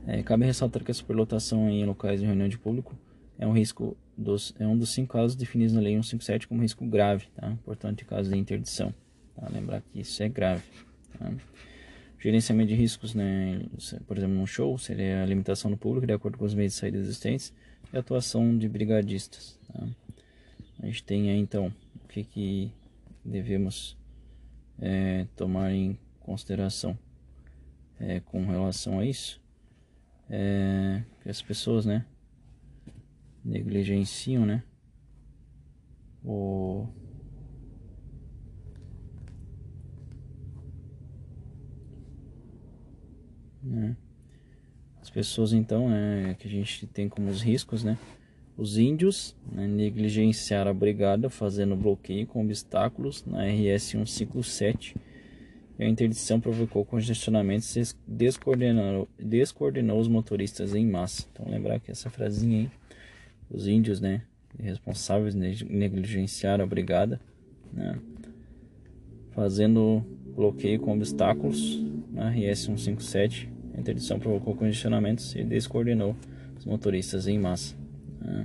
[0.07, 2.95] É, cabe ressaltar que a superlotação em locais de reunião de público
[3.39, 6.85] é um risco dos, é um dos cinco casos definidos na Lei 157 como risco
[6.85, 7.57] grave, tá?
[7.65, 8.93] Portanto, em caso de interdição.
[9.35, 9.49] Tá?
[9.49, 10.65] Lembrar que isso é grave.
[11.19, 11.33] Tá?
[12.19, 13.63] Gerenciamento de riscos, né?
[14.07, 16.79] por exemplo, num show, seria a limitação do público de acordo com os meios de
[16.81, 17.53] saída existentes,
[17.93, 19.59] e atuação de brigadistas.
[19.73, 19.89] Tá?
[20.83, 21.73] A gente tem aí então
[22.05, 22.73] o que, que
[23.25, 23.97] devemos
[24.81, 26.99] é, tomar em consideração
[28.01, 29.41] é, com relação a isso.
[30.31, 32.05] É, que as pessoas né,
[33.45, 34.63] negligenciam né,
[36.23, 36.87] o
[43.69, 43.97] né?
[45.01, 47.97] As pessoas então é, que a gente tem como os riscos, né?
[48.57, 54.97] Os índios né, negligenciaram a brigada fazendo bloqueio com obstáculos na RS 157
[55.79, 61.25] e a interdição provocou congestionamentos e descoordenou, descoordenou os motoristas em massa.
[61.33, 62.71] Então lembrar que essa frasinha aí,
[63.49, 64.23] os índios né,
[64.59, 67.21] responsáveis negligenciaram a brigada,
[67.73, 67.97] né,
[69.31, 70.05] fazendo
[70.35, 76.17] bloqueio com obstáculos na RS 157 a interdição provocou congestionamentos e descoordenou
[76.59, 77.77] os motoristas em massa.
[78.21, 78.45] Ah,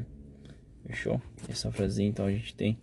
[0.85, 1.19] fechou?
[1.49, 2.77] Essa frase então a gente tem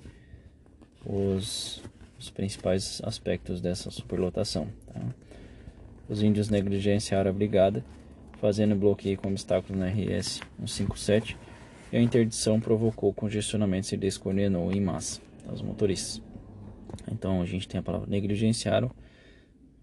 [1.07, 1.81] os,
[2.19, 4.67] os principais aspectos dessa superlotação.
[4.93, 5.01] Tá?
[6.09, 7.85] Os índios negligenciaram a brigada,
[8.41, 11.37] fazendo bloqueio com obstáculos na RS 157
[11.93, 15.21] e a interdição provocou congestionamentos e descoordenou em massa
[15.53, 16.21] os motoristas.
[17.13, 18.91] Então a gente tem a palavra negligenciaram,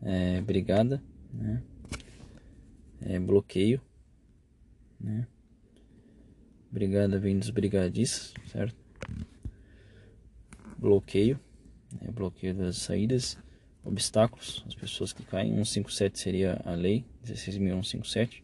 [0.02, 1.02] é, brigada,
[1.34, 1.62] né?
[3.02, 3.82] É, bloqueio,
[5.00, 5.28] né?
[6.72, 8.76] Brigada vem dos brigadiços, certo?
[10.78, 11.40] Bloqueio,
[12.02, 13.38] é, bloqueio das saídas,
[13.84, 15.54] obstáculos, as pessoas que caem.
[15.54, 18.44] 157 seria a lei, 16.157.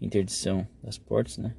[0.00, 1.54] Interdição das portas, né?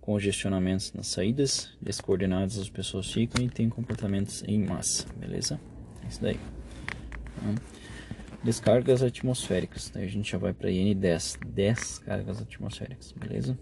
[0.00, 5.60] Congestionamentos nas saídas, descoordenadas as pessoas ficam e tem comportamentos em massa, beleza?
[6.04, 6.38] É isso daí.
[7.38, 7.54] Então,
[8.46, 9.90] Descargas atmosféricas.
[9.92, 11.36] Daí a gente já vai para IN10.
[11.44, 13.58] 10 cargas atmosféricas, beleza?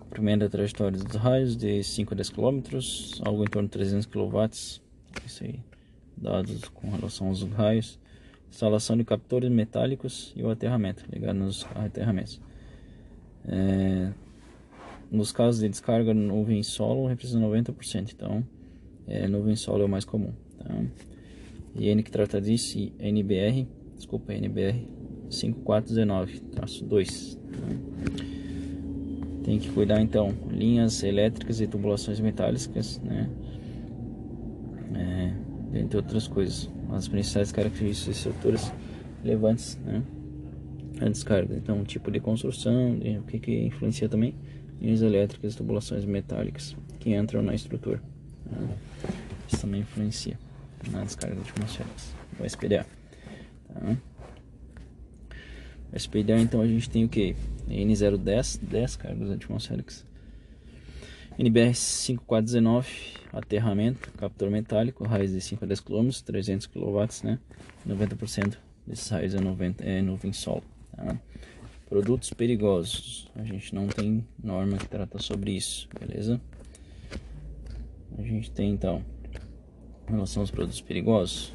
[0.00, 2.62] Comprimento da trajetória dos raios de 5 a 10 km,
[3.20, 4.44] algo em torno de 300 kW.
[5.26, 5.60] Isso aí,
[6.16, 7.98] dados com relação aos raios.
[8.50, 12.40] Instalação de captores metálicos e o aterramento, ligado nos aterramentos.
[13.46, 14.12] É,
[15.10, 18.12] nos casos de descarga nuvem solo, representa 90%.
[18.14, 18.42] Então,
[19.06, 20.32] é, nuvem solo é o mais comum.
[20.56, 20.74] Tá?
[21.76, 24.88] E N que trata disso, NBR, desculpa, NBR
[25.28, 27.38] 5419-2.
[29.42, 33.28] Tem que cuidar então, linhas elétricas e tubulações metálicas, né?
[34.94, 35.34] É,
[35.80, 38.72] entre outras coisas, as principais características e estruturas
[39.22, 40.00] relevantes, né?
[41.00, 44.36] A descarga, então, tipo de construção, o que, que influencia também,
[44.80, 48.00] linhas elétricas e tubulações metálicas que entram na estrutura.
[48.48, 48.68] Né?
[49.48, 50.38] Isso também influencia
[50.90, 52.86] na descarga atmosféricas, o SPDA.
[53.72, 53.96] Tá?
[55.92, 57.36] O SPDA então a gente tem o que?
[57.68, 60.04] N010, 10 cargas atmosféricas.
[61.38, 62.88] NBR 5419,
[63.32, 67.38] aterramento, captor metálico, raiz de 5 a 10 km, 300 kW, né?
[67.86, 70.62] 90% desses raios é, 90, é nuvem solo.
[70.94, 71.18] Tá?
[71.88, 76.40] Produtos perigosos, a gente não tem norma que trata sobre isso, beleza?
[78.16, 79.04] A gente tem então
[80.08, 81.52] em relação aos produtos perigosos.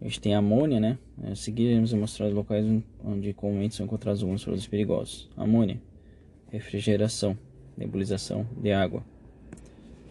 [0.00, 0.98] A gente tem a amônia, né?
[1.22, 2.64] A seguir, iremos mostrar os locais
[3.02, 5.30] onde comumente são encontrados alguns produtos perigosos.
[5.36, 5.80] Amônia,
[6.50, 7.38] refrigeração,
[7.76, 9.02] nebulização de água.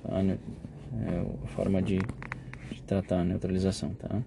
[0.02, 0.20] Tá?
[0.22, 2.00] É a forma de,
[2.72, 4.22] de tratar a neutralização, tá?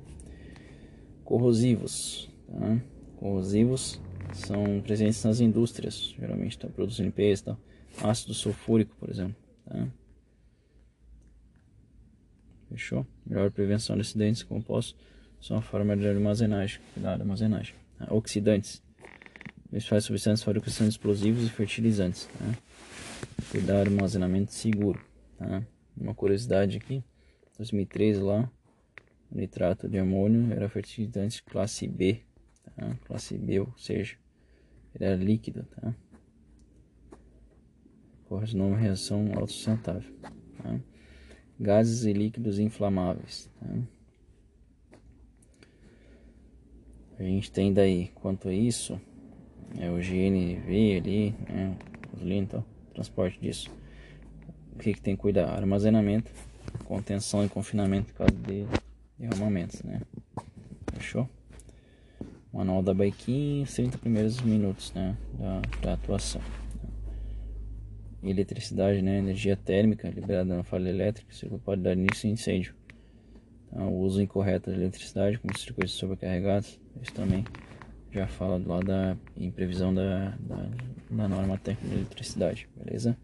[1.25, 2.81] Corrosivos, tá?
[3.17, 4.01] Corrosivos
[4.35, 8.09] são presentes nas indústrias, geralmente tá, produtos de limpeza, tá?
[8.09, 9.89] ácido sulfúrico, por exemplo, tá?
[12.69, 13.07] Fechou?
[13.25, 14.97] Melhor prevenção de acidentes compostos
[15.41, 16.81] são a forma de armazenagem.
[16.95, 17.75] Cuidado, armazenagem.
[17.99, 18.13] Tá?
[18.13, 18.83] Oxidantes.
[19.71, 22.29] Principais substâncias de fabricação de explosivos e fertilizantes.
[22.39, 22.59] Tá?
[23.51, 25.01] Cuidar armazenamento seguro.
[25.39, 25.63] Tá?
[25.97, 27.03] Uma curiosidade aqui.
[27.59, 28.51] 2013 lá,
[29.31, 32.21] nitrato de amônio era fertilizante classe B.
[32.63, 32.97] Tá?
[33.07, 34.17] Classe B, ou seja,
[34.95, 35.65] ele era líquido.
[35.65, 35.95] Tá?
[38.29, 40.13] O nome reação autossustentável.
[40.63, 40.81] Tá?
[41.59, 43.51] Gases e líquidos inflamáveis.
[43.61, 43.67] Tá?
[47.19, 49.01] A gente tem daí, quanto a isso,
[49.79, 51.77] é o GNV ali, né,
[52.37, 53.71] então, transporte disso.
[54.75, 55.49] O que, que tem que cuidar?
[55.49, 56.31] Armazenamento,
[56.85, 58.67] contenção e confinamento causa de
[59.19, 60.03] derramamentos, né?
[60.93, 61.27] Fechou?
[62.53, 66.43] Manual da Baiquinha, 30 primeiros minutos, né, da, da atuação
[68.31, 72.75] eletricidade, né, energia térmica liberada na falha elétrica, isso pode dar início a incêndio.
[73.73, 77.45] Então, o uso incorreto da eletricidade, como circuitos sobrecarregados, isso também
[78.11, 80.69] já fala lá da em previsão da, da,
[81.11, 83.17] da norma técnica de eletricidade, beleza?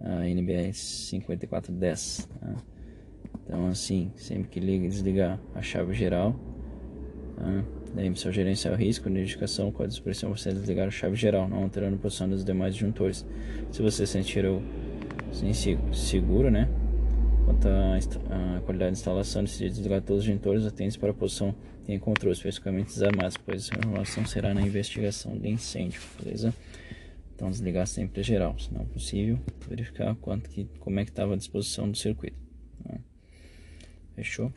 [0.00, 2.28] A NBR 5410.
[2.40, 2.54] Tá?
[3.46, 6.34] Então assim, sempre que liga desligar a chave geral,
[7.36, 7.64] tá?
[7.94, 11.94] Da emissão gerencial risco, identificação, código de expressão, você desligar a chave geral, não alterando
[11.94, 13.24] a posição dos demais disjuntores.
[13.70, 14.62] Se você sentir o
[15.92, 16.68] seguro, né?
[17.44, 21.54] Quanto à qualidade de instalação, decide desligar todos os disjuntores atentes para a posição
[21.86, 26.54] em controle, especificamente desarmados, pois a informação será na investigação de incêndio, beleza?
[27.34, 31.36] Então desligar sempre geral, se não possível, verificar quanto que, como é que estava a
[31.36, 32.36] disposição do circuito.
[32.84, 32.98] Né?
[34.16, 34.52] Fechou?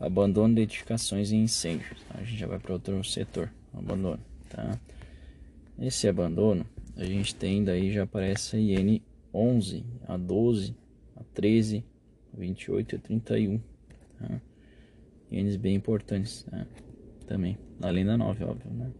[0.00, 1.98] Abandono de edificações e incêndios.
[2.10, 3.50] A gente já vai para outro setor.
[3.72, 4.20] Abandono.
[4.48, 4.78] Tá?
[5.78, 6.64] Esse abandono,
[6.96, 9.00] a gente tem daí já aparece a IN
[9.32, 10.74] 11, a 12,
[11.16, 11.84] a 13,
[12.32, 13.60] a 28 e a 31.
[14.18, 14.40] Tá?
[15.30, 16.66] INs bem importantes tá?
[17.26, 17.58] também.
[17.82, 18.72] Além da 9, óbvio.
[18.72, 18.90] Né?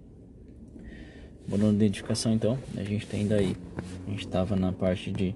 [1.47, 3.57] Abandono de edificação, então, a gente tem daí.
[4.07, 5.35] A gente estava na parte de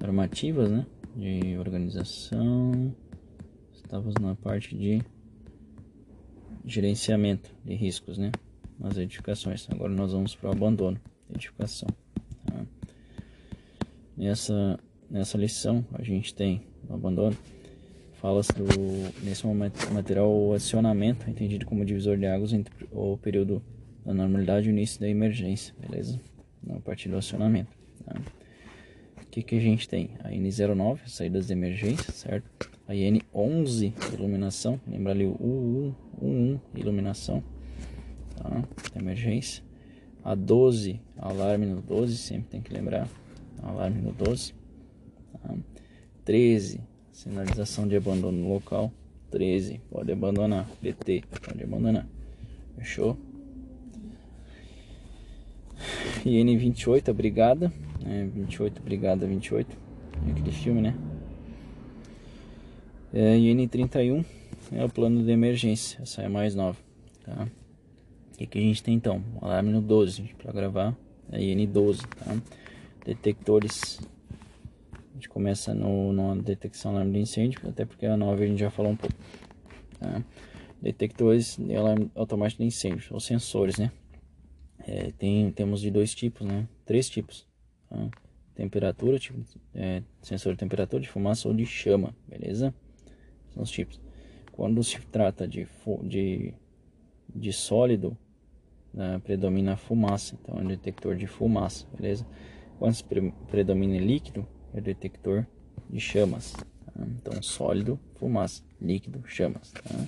[0.00, 0.86] normativas, né?
[1.14, 2.94] De organização
[3.92, 5.02] estávamos na parte de
[6.64, 8.32] gerenciamento de riscos, né?
[8.78, 9.68] Nas edificações.
[9.70, 10.98] Agora nós vamos para o abandono
[11.30, 11.90] edificação.
[12.46, 12.64] Tá?
[14.16, 17.36] Nessa, nessa lição a gente tem o abandono.
[18.14, 18.64] Fala-se do
[19.22, 23.62] nesse momento material o acionamento, entendido como divisor de águas entre o período
[24.06, 26.18] da normalidade e o início da emergência, beleza?
[26.70, 27.76] A partir do acionamento.
[28.06, 28.18] Tá?
[29.20, 30.12] O que, que a gente tem?
[30.20, 32.71] A N09, saídas de emergência, certo?
[32.86, 37.42] A IN11 iluminação, lembra ali o U11 iluminação,
[38.36, 38.64] tá?
[38.96, 39.62] emergência,
[40.24, 43.08] a 12 alarme no 12, sempre tem que lembrar,
[43.62, 44.54] alarme no 12,
[45.32, 45.54] tá?
[46.24, 46.80] 13
[47.12, 48.92] sinalização de abandono no local,
[49.30, 52.06] 13 pode abandonar, PT pode abandonar,
[52.76, 53.16] fechou?
[56.24, 58.28] IN28 a brigada, né?
[58.32, 59.76] 28 brigada 28,
[60.30, 60.94] aquele filme né?
[63.14, 64.24] É, IN31
[64.72, 66.78] é o plano de emergência, essa é mais nova.
[67.22, 67.46] Tá?
[68.32, 69.22] O que, a gente tem então?
[69.38, 70.96] O alarme no 12 para gravar,
[71.30, 72.00] é IN12.
[72.06, 72.36] Tá?
[73.04, 74.00] Detectores,
[74.94, 78.46] a gente começa no, na detecção de alarme de incêndio, até porque a 9 a
[78.46, 79.14] gente já falou um pouco.
[80.00, 80.24] Tá?
[80.80, 83.92] Detectores de alarme automático de incêndio, ou sensores, né?
[84.86, 86.66] É, tem, temos de dois tipos, né?
[86.86, 87.46] Três tipos.
[87.90, 88.08] Tá?
[88.54, 89.38] Temperatura, tipo,
[89.74, 92.74] é, sensor de temperatura, de fumaça ou de chama, beleza?
[93.54, 94.00] São os tipos.
[94.52, 95.66] Quando se trata de,
[96.02, 96.54] de,
[97.34, 98.16] de sólido,
[98.92, 100.38] né, predomina a fumaça.
[100.40, 102.26] Então é um detector de fumaça, beleza?
[102.78, 105.46] Quando se pre predomina líquido, é o detector
[105.88, 106.52] de chamas.
[106.52, 106.62] Tá?
[106.98, 109.72] Então sólido, fumaça, líquido, chamas.
[109.72, 110.06] Tá?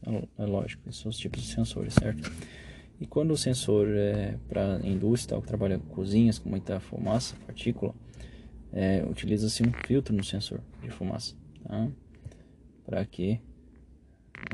[0.00, 2.30] Então, é lógico, esses são os tipos de sensores, certo?
[3.00, 7.94] E quando o sensor é para indústria, que trabalha com cozinhas com muita fumaça, partícula,
[8.72, 11.34] é, utiliza-se um filtro no sensor de fumaça.
[11.64, 11.88] Tá?
[12.92, 13.40] Para que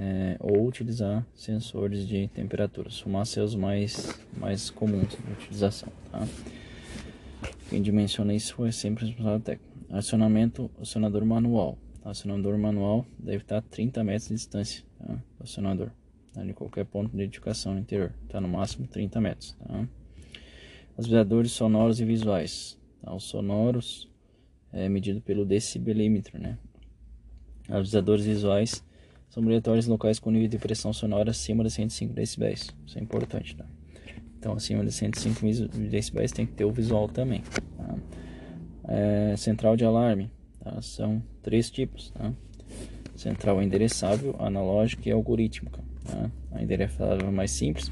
[0.01, 2.89] é, ou utilizar sensores de temperatura.
[2.89, 5.93] Fumaça é os mais, mais comuns de utilização.
[6.13, 6.25] Tá?
[7.69, 9.77] Quem dimensiona isso é sempre responsável técnico.
[9.91, 11.77] Acionamento, acionador manual.
[12.05, 15.15] Acionador manual deve estar a 30 metros de distância tá?
[15.15, 15.91] do acionador.
[16.33, 16.45] Tá?
[16.45, 18.15] De qualquer ponto de edificação no interior.
[18.23, 19.57] Está no máximo 30 metros.
[19.59, 19.89] Tá?
[20.97, 22.79] Avisadores sonoros e visuais.
[23.03, 23.13] Tá?
[23.13, 24.09] Os sonoros
[24.73, 26.57] é medido pelo decibelímetro, né?
[27.69, 28.83] Avisadores visuais
[29.29, 32.71] são obrigatórios em locais com nível de pressão sonora acima de 105 decibéis.
[32.87, 33.67] Isso é importante, tá?
[34.39, 37.43] Então, acima de 105 decibéis tem que ter o visual também.
[37.77, 37.97] Tá?
[38.85, 40.81] É, central de alarme, tá?
[40.81, 42.33] São três tipos, tá?
[43.15, 45.83] Central endereçável, analógica e algorítmica.
[46.05, 46.31] Tá?
[46.53, 47.91] A endereçável é mais simples.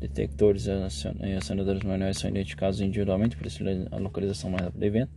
[0.00, 3.48] Detectores e acionadores manuais são identificados individualmente para
[3.90, 5.10] a localização mais rápida do evento.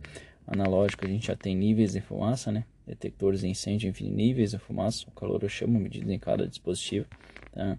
[0.46, 2.64] Analógica, a gente já tem níveis de fumaça, né?
[2.86, 7.06] Detectores de incêndio em níveis de fumaça, o calor ou chama medidos em cada dispositivo.
[7.52, 7.78] Tá?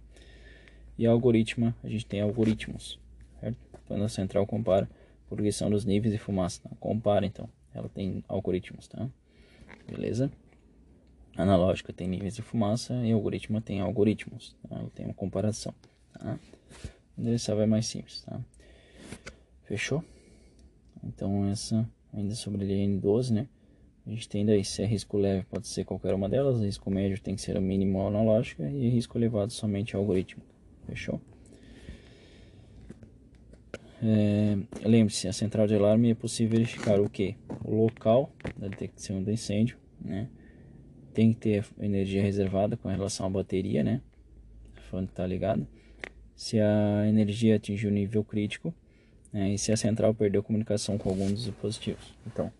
[0.97, 2.99] E a algoritma, a gente tem algoritmos,
[3.39, 3.57] certo?
[3.87, 4.89] Quando a central compara
[5.27, 6.69] progressão dos níveis de fumaça, tá?
[6.79, 9.09] compara então, ela tem algoritmos, tá?
[9.87, 10.31] Beleza?
[11.35, 14.75] Analógica tem níveis de fumaça e algoritma tem algoritmos, tá?
[14.77, 15.73] ela tem uma comparação,
[16.13, 16.39] tá?
[17.17, 18.39] Endereçar vai mais simples, tá?
[19.63, 20.03] Fechou?
[21.03, 23.47] Então essa ainda sobre a N12, né?
[24.05, 27.21] A gente tem daí, se é risco leve pode ser qualquer uma delas, risco médio
[27.21, 30.43] tem que ser a mínimo analógica e risco elevado somente algoritmo.
[30.85, 31.21] Fechou?
[34.03, 37.37] É, Lembre-se, a central de alarme é possível verificar o que?
[37.63, 40.27] O local da detecção do incêndio, né?
[41.13, 44.01] Tem que ter energia reservada com relação à bateria, né?
[44.75, 45.65] A fonte está ligada.
[46.35, 48.73] se a energia atingiu o nível crítico
[49.31, 52.13] né, e se a central perdeu comunicação com algum dos dispositivos.
[52.27, 52.51] Então,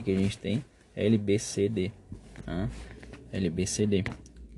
[0.00, 0.64] o que, a gente tem?
[0.94, 1.92] LBCD.
[2.44, 2.68] Tá?
[3.32, 4.04] LBCD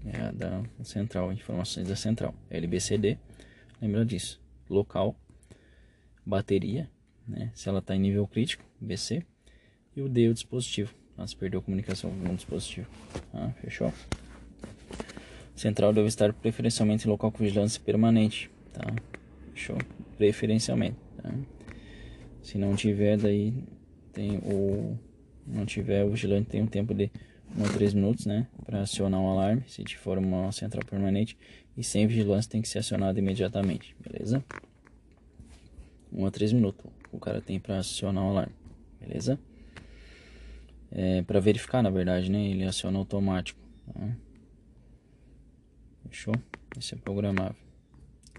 [0.06, 2.34] é a da central, informações da central.
[2.50, 3.18] LBCD,
[3.80, 4.40] lembra disso.
[4.68, 5.16] Local,
[6.24, 6.90] bateria,
[7.26, 9.24] né, se ela está em nível crítico, BC,
[9.96, 10.94] e o D, o dispositivo.
[11.16, 12.88] Mas perdeu comunicação com o dispositivo.
[13.32, 13.50] Tá?
[13.60, 13.92] Fechou?
[15.56, 18.94] Central deve estar preferencialmente em local com vigilância permanente, tá?
[19.52, 19.76] Fechou?
[20.16, 21.34] Preferencialmente, tá?
[22.42, 23.52] Se não tiver, daí
[24.12, 24.96] tem o
[25.48, 27.10] não tiver o vigilante tem um tempo de
[27.56, 31.36] 1 a 3 minutos, né, para acionar um alarme, se for uma central permanente,
[31.76, 34.44] e sem vigilância tem que ser acionado imediatamente, beleza?
[36.12, 38.52] 1 a 3 minutos o cara tem para acionar o alarme,
[39.00, 39.38] beleza?
[40.90, 43.60] É, para verificar, na verdade, né, ele aciona automático,
[43.92, 44.16] tá?
[46.08, 46.34] Fechou?
[46.78, 47.56] Esse é programável.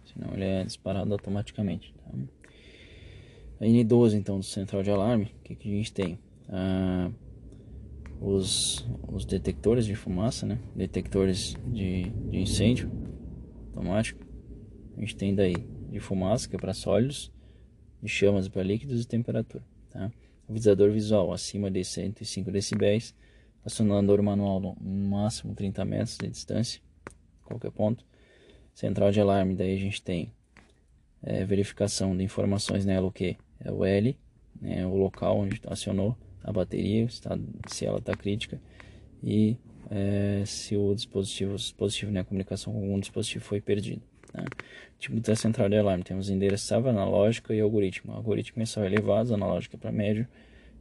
[0.06, 1.94] Senão ele é disparado automaticamente.
[1.94, 2.12] Tá?
[3.62, 6.18] A N12 então do central de alarme, o que, que a gente tem?
[6.50, 7.12] Ah,
[8.20, 10.60] os, os detectores de fumaça, né?
[10.76, 12.92] detectores de, de incêndio
[13.68, 14.26] automático.
[14.98, 15.56] A gente tem daí
[15.90, 17.32] de fumaça, que é para sólidos,
[18.02, 19.64] de chamas para líquidos e temperatura.
[19.90, 20.12] Tá?
[20.50, 23.16] Avisador visual acima de 105 decibéis,
[23.64, 26.82] acionador manual no máximo 30 metros de distância,
[27.46, 28.06] qualquer ponto.
[28.74, 30.34] Central de alarme, daí a gente tem
[31.22, 33.38] é, verificação de informações nela, o que?
[33.60, 34.18] É o L,
[34.62, 36.18] né, o local onde acionou
[36.50, 37.08] a bateria,
[37.68, 38.60] se ela está crítica,
[39.24, 39.56] e
[39.92, 44.02] é, se o dispositivo, o dispositivo né, a comunicação com algum dispositivo foi perdido.
[44.34, 44.44] Né?
[44.98, 48.14] Tipo da central de alarme, temos endereçável, analógica e algoritmo.
[48.14, 50.28] O algoritmo é só elevado, analógico é para médio,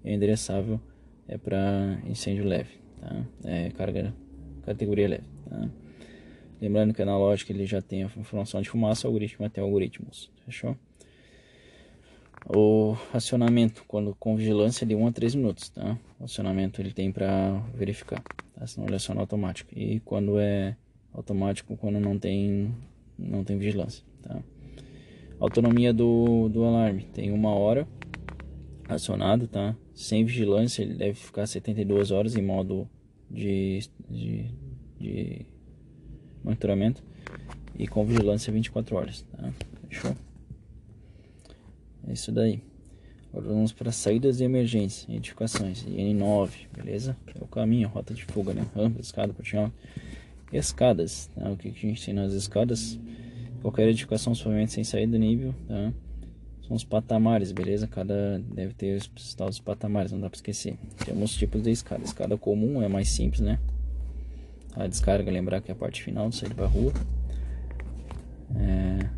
[0.02, 0.80] e endereçável
[1.28, 3.26] é para incêndio leve, tá?
[3.44, 4.14] é carga
[4.64, 5.24] categoria leve.
[5.50, 5.68] Tá?
[6.62, 10.74] Lembrando que analógico ele já tem a informação de fumaça, algoritmo tem algoritmos, fechou?
[12.46, 15.98] O acionamento quando com vigilância de 1 a 3 minutos, tá?
[16.18, 18.22] O acionamento ele tem para verificar,
[18.54, 18.66] tá?
[18.66, 19.70] Senão ele aciona automático.
[19.76, 20.76] E quando é
[21.12, 22.74] automático, quando não tem
[23.18, 24.40] não tem vigilância, tá?
[25.40, 27.86] Autonomia do, do alarme tem uma hora
[28.88, 29.76] acionado, tá?
[29.94, 32.88] Sem vigilância ele deve ficar 72 horas em modo
[33.30, 34.50] de, de,
[34.98, 35.46] de
[36.42, 37.02] monitoramento
[37.78, 39.52] e com vigilância 24 horas, tá?
[39.88, 40.27] Fechou?
[42.08, 42.62] É isso daí.
[43.30, 47.14] Agora vamos para saídas de emergência, edificações, N9, beleza?
[47.34, 48.66] É o caminho, rota de fuga, né?
[48.74, 49.70] Rampa, escada, portinhola.
[50.50, 51.50] Escadas, tá?
[51.50, 52.98] O que, que a gente tem nas escadas?
[53.60, 55.92] Qualquer edificação somente sem saída nível, tá?
[56.66, 57.86] São os patamares, beleza?
[57.86, 60.78] Cada deve ter os tal dos patamares, não dá para esquecer.
[61.04, 62.02] Temos tipos de escada.
[62.04, 63.58] Escada comum é mais simples, né?
[64.74, 66.92] A descarga, lembrar que é a parte final de sair para rua.
[68.56, 69.17] É...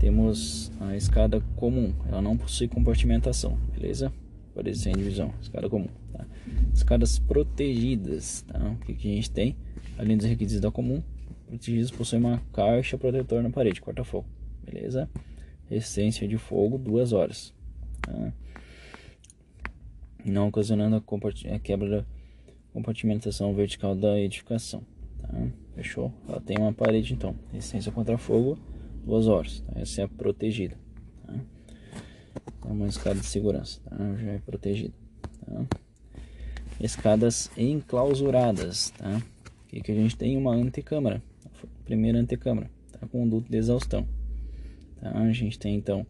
[0.00, 4.10] Temos a escada comum, ela não possui compartimentação, beleza?
[4.54, 5.88] Pode ser em divisão, escada comum.
[6.10, 6.26] Tá?
[6.72, 8.58] Escadas protegidas, tá?
[8.58, 9.54] O que, que a gente tem?
[9.98, 11.02] Além dos requisitos da comum,
[11.46, 14.26] protegidos possuem uma caixa protetora na parede, corta-fogo,
[14.64, 15.06] beleza?
[15.68, 17.52] Resistência de fogo, duas horas.
[18.00, 18.32] Tá?
[20.24, 22.04] Não ocasionando a, a quebra da
[22.72, 24.82] compartimentação vertical da edificação.
[25.20, 25.28] Tá?
[25.74, 26.10] Fechou?
[26.26, 28.58] Ela tem uma parede então, resistência contra fogo,
[29.04, 29.60] duas horas.
[29.60, 29.80] Tá?
[29.80, 30.76] Essa é protegida.
[31.26, 31.34] Tá?
[32.66, 33.96] É uma escada de segurança, tá?
[34.16, 34.94] já é protegida.
[35.44, 35.66] Tá?
[36.80, 38.90] Escadas enclausuradas.
[38.90, 39.22] Tá?
[39.66, 41.22] Aqui que a gente tem uma antecâmara,
[41.84, 43.06] primeira antecâmara, tá?
[43.06, 44.06] com duto de exaustão.
[45.00, 45.10] Tá?
[45.18, 46.06] A gente tem então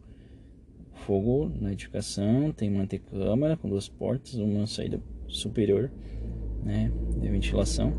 [1.05, 5.91] fogo na edificação, tem uma antecâmara com duas portas, uma saída superior
[6.63, 7.93] né, de ventilação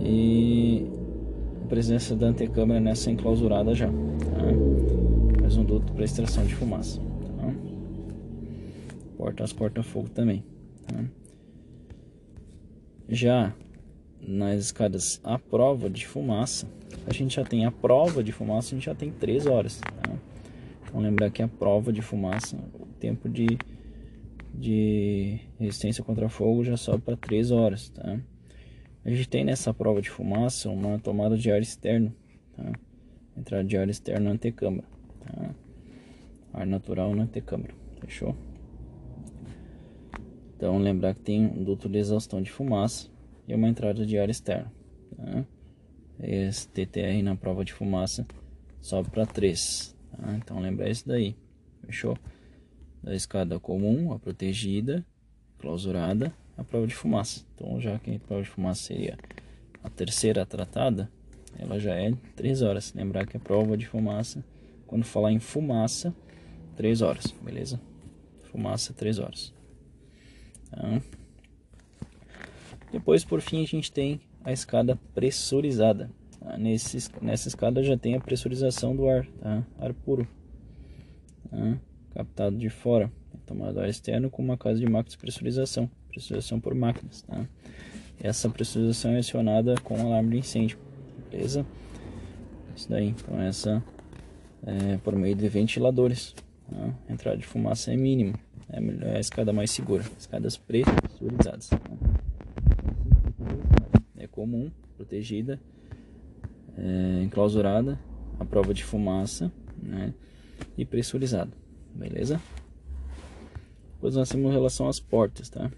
[0.00, 0.86] e
[1.64, 5.40] a presença da antecâmara nessa enclausurada já, tá?
[5.40, 7.54] mais um duto para extração de fumaça, tá?
[9.16, 10.44] portas corta-fogo também.
[10.86, 11.04] Tá?
[13.08, 13.54] Já
[14.20, 16.66] nas escadas à prova de fumaça,
[17.06, 19.80] a gente já tem a prova de fumaça, a gente já tem 3 horas.
[19.80, 20.12] Tá?
[20.86, 23.46] Então lembrar que a prova de fumaça, o tempo de
[24.56, 28.20] de resistência contra fogo já sobe para 3 horas, tá?
[29.04, 32.14] A gente tem nessa prova de fumaça uma tomada de ar externo,
[32.56, 32.72] tá?
[33.36, 34.86] Entrada de ar externo na antecâmara,
[35.20, 35.54] tá?
[36.52, 38.34] Ar natural na antecâmara, fechou?
[40.56, 43.10] Então lembrar que tem um duto de exaustão de fumaça
[43.46, 44.70] e uma entrada de ar externo,
[45.16, 45.44] tá?
[46.20, 48.26] Esse TTR na prova de fumaça
[48.80, 50.36] sobe para 3, tá?
[50.36, 51.36] Então lembrar isso daí,
[51.84, 52.16] fechou?
[53.04, 55.04] da escada comum, a protegida,
[55.58, 57.44] clausurada, a prova de fumaça.
[57.54, 59.18] Então, já que a prova de fumaça seria
[59.82, 61.10] a terceira tratada,
[61.58, 62.92] ela já é 3 horas.
[62.94, 64.44] Lembrar que a prova de fumaça,
[64.86, 66.14] quando falar em fumaça,
[66.76, 67.80] 3 horas, beleza?
[68.44, 69.54] Fumaça, 3 horas.
[70.70, 71.02] Tá?
[72.92, 76.10] Depois, por fim, a gente tem a escada pressurizada.
[76.40, 76.56] Tá?
[76.56, 79.66] Nesse, nessa escada já tem a pressurização do ar, tá?
[79.78, 80.26] ar puro,
[81.50, 81.78] tá?
[82.14, 83.10] captado de fora.
[83.46, 87.22] Tomado ar externo com uma casa de máquinas de pressurização, pressurização por máquinas.
[87.22, 87.46] Tá?
[88.20, 90.78] Essa pressurização é acionada com alarme de incêndio,
[91.30, 91.66] beleza?
[92.74, 93.82] Isso daí, então essa
[94.66, 96.34] é por meio de ventiladores.
[96.70, 96.94] Tá?
[97.08, 98.34] Entrada de fumaça é mínima,
[98.70, 101.68] é a escada mais segura, escadas pressurizadas.
[101.68, 101.78] Tá?
[104.34, 105.60] comum, protegida,
[106.76, 107.98] é, enclausurada,
[108.38, 109.50] a prova de fumaça
[109.80, 110.12] né,
[110.76, 111.52] e pressurizada,
[111.94, 112.40] beleza?
[113.94, 115.70] Depois nós temos relação às portas, tá?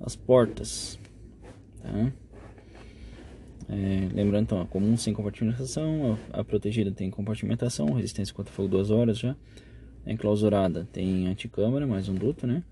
[0.00, 0.98] As portas,
[1.82, 2.12] tá?
[3.68, 8.68] É, lembrando então, a comum sem compartimentação, a, a, protegida tem compartimentação, resistência contra fogo
[8.68, 9.34] 2 horas já.
[10.04, 12.62] A enclausurada tem anticâmara, mais um duto, né?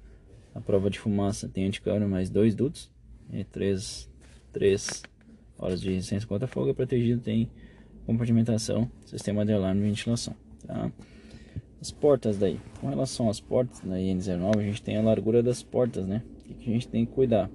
[0.55, 2.91] A prova de fumaça tem anticâmara, mais dois dutos
[3.33, 4.09] e 3,
[4.53, 5.03] 3
[5.59, 6.69] horas de resistência contra fogo.
[6.69, 7.51] É protegido tem
[8.05, 10.35] compartimentação, sistema de alarme e ventilação.
[10.67, 10.93] Tá?
[11.81, 15.63] As portas daí, com relação às portas da IN09, a gente tem a largura das
[15.63, 16.23] portas, né?
[16.55, 17.51] Que a gente tem que cuidar?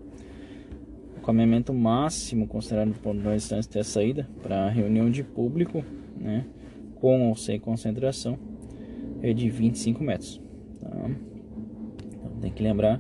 [1.18, 5.84] O caminhamento máximo considerado de distância até a saída para reunião de público,
[6.16, 6.46] né?
[6.96, 8.38] Com ou sem concentração,
[9.22, 10.42] é de 25 metros.
[10.82, 11.10] Tá?
[12.14, 13.00] Então tem que lembrar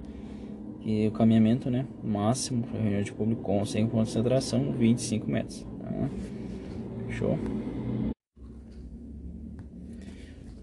[0.87, 5.67] e o caminhamento né, máximo para reunião de público com sem concentração 25 metros.
[5.81, 6.09] Tá?
[7.07, 7.37] Fechou?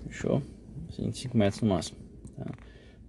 [0.06, 0.42] Fechou?
[0.98, 2.03] 25 metros no máximo.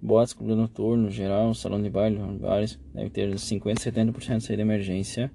[0.06, 4.62] Boates, clube noturno, geral, salão de baile, bares, deve ter 50 70% de saída de
[4.62, 5.32] emergência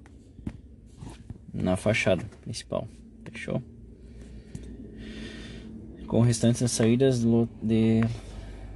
[1.53, 2.87] na fachada principal.
[3.25, 3.61] Fechou?
[6.07, 7.21] Com o restante das saídas
[7.61, 8.01] de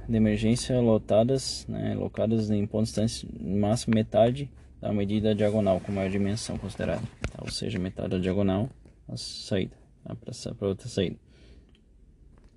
[0.08, 6.10] de emergência lotadas, né, locadas em pontos distantes máximo metade da medida diagonal com maior
[6.10, 7.38] dimensão considerada, tá?
[7.40, 8.68] ou seja, metade da diagonal
[9.08, 10.14] a saída, tá?
[10.54, 11.16] para outra saída,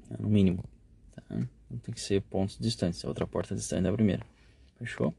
[0.07, 0.15] tá?
[0.19, 0.63] no mínimo.
[1.83, 4.25] Tem que ser pontos distantes, a outra porta distante da primeira,
[4.77, 5.13] fechou?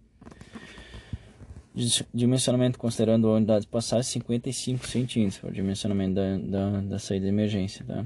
[2.12, 7.28] Dimensionamento considerando a unidade de passagem 55 centímetros, o dimensionamento da, da, da saída de
[7.28, 8.04] emergência, tá?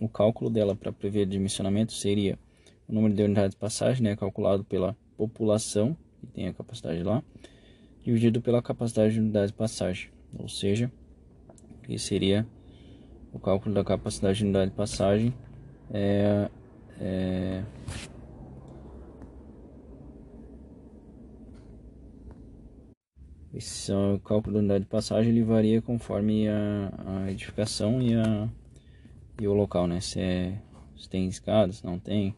[0.00, 2.38] O cálculo dela para prever dimensionamento seria
[2.88, 7.22] o número de unidades de passagem, né, calculado pela população, que tem a capacidade lá,
[8.02, 10.90] dividido pela capacidade de unidades de passagem, ou seja,
[11.84, 12.46] que seria
[13.32, 15.32] o cálculo da capacidade de unidade de passagem
[15.92, 16.50] é,
[17.00, 17.64] é
[23.54, 28.48] esse o cálculo da unidade de passagem ele varia conforme a, a edificação e a
[29.40, 30.00] e o local, né?
[30.00, 30.58] Se, é,
[30.96, 32.34] se tem escadas, não tem,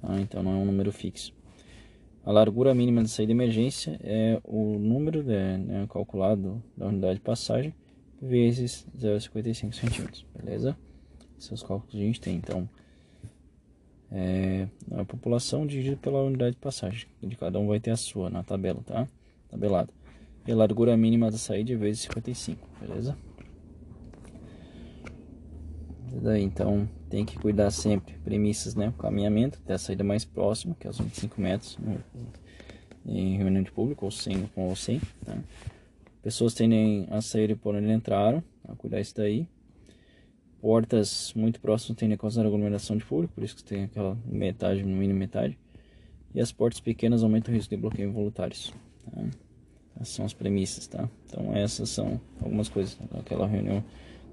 [0.00, 0.18] tá?
[0.20, 1.34] então não é um número fixo.
[2.24, 7.14] A largura mínima de saída de emergência é o número né, né, calculado da unidade
[7.14, 7.74] de passagem
[8.20, 10.76] vezes 0,55 centímetros, beleza?
[11.42, 12.68] Esses cálculos a gente tem, então
[14.10, 18.30] é a população dividida pela unidade de passagem, de cada um vai ter a sua
[18.30, 19.08] na tabela, tá?
[19.50, 19.92] Tabelado.
[20.46, 23.16] E a largura mínima da saída vezes 55, beleza?
[26.22, 28.88] Daí, então tem que cuidar sempre premissas, né?
[28.88, 31.98] O caminhamento até a saída mais próxima, que é os 25 metros no,
[33.06, 35.00] em reunião de público, ou sem, ou sem.
[35.24, 35.38] Tá?
[36.22, 39.48] Pessoas tendem a sair por onde entraram, a cuidar isso daí.
[40.62, 44.84] Portas muito próximas tendem a causar aglomeração de público, por isso que tem aquela metade,
[44.84, 45.58] no mínimo metade.
[46.32, 48.72] E as portas pequenas aumentam o risco de bloqueio involuntários.
[49.04, 49.24] Tá?
[49.96, 51.10] Essas são as premissas, tá?
[51.26, 52.96] Então essas são algumas coisas.
[53.10, 53.82] Aquela reunião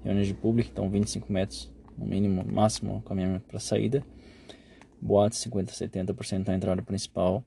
[0.04, 1.68] reuniões de público, então 25 metros
[1.98, 4.06] no mínimo, máximo caminhamento para saída.
[5.00, 7.42] Boate 50 70% na entrada principal.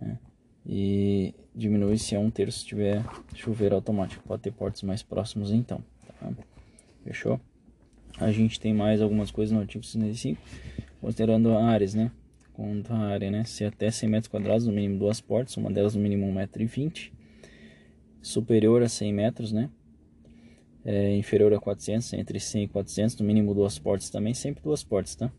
[0.00, 0.18] Né?
[0.64, 4.26] E diminui se é um terço se tiver chuveiro automático.
[4.26, 5.84] Pode ter portas mais próximos então.
[6.18, 6.32] Tá?
[7.04, 7.38] Fechou?
[8.18, 10.40] A gente tem mais algumas coisas no artigo 65,
[11.00, 12.10] considerando áreas, né?
[12.52, 13.44] Quanto a área, né?
[13.44, 17.10] Se até 100 metros quadrados, no mínimo duas portas, uma delas no mínimo 1,20m.
[18.20, 19.70] Superior a 100 metros, né?
[20.84, 24.82] é, inferior a 400, entre 100 e 400, no mínimo duas portas também, sempre duas
[24.82, 25.30] portas, tá?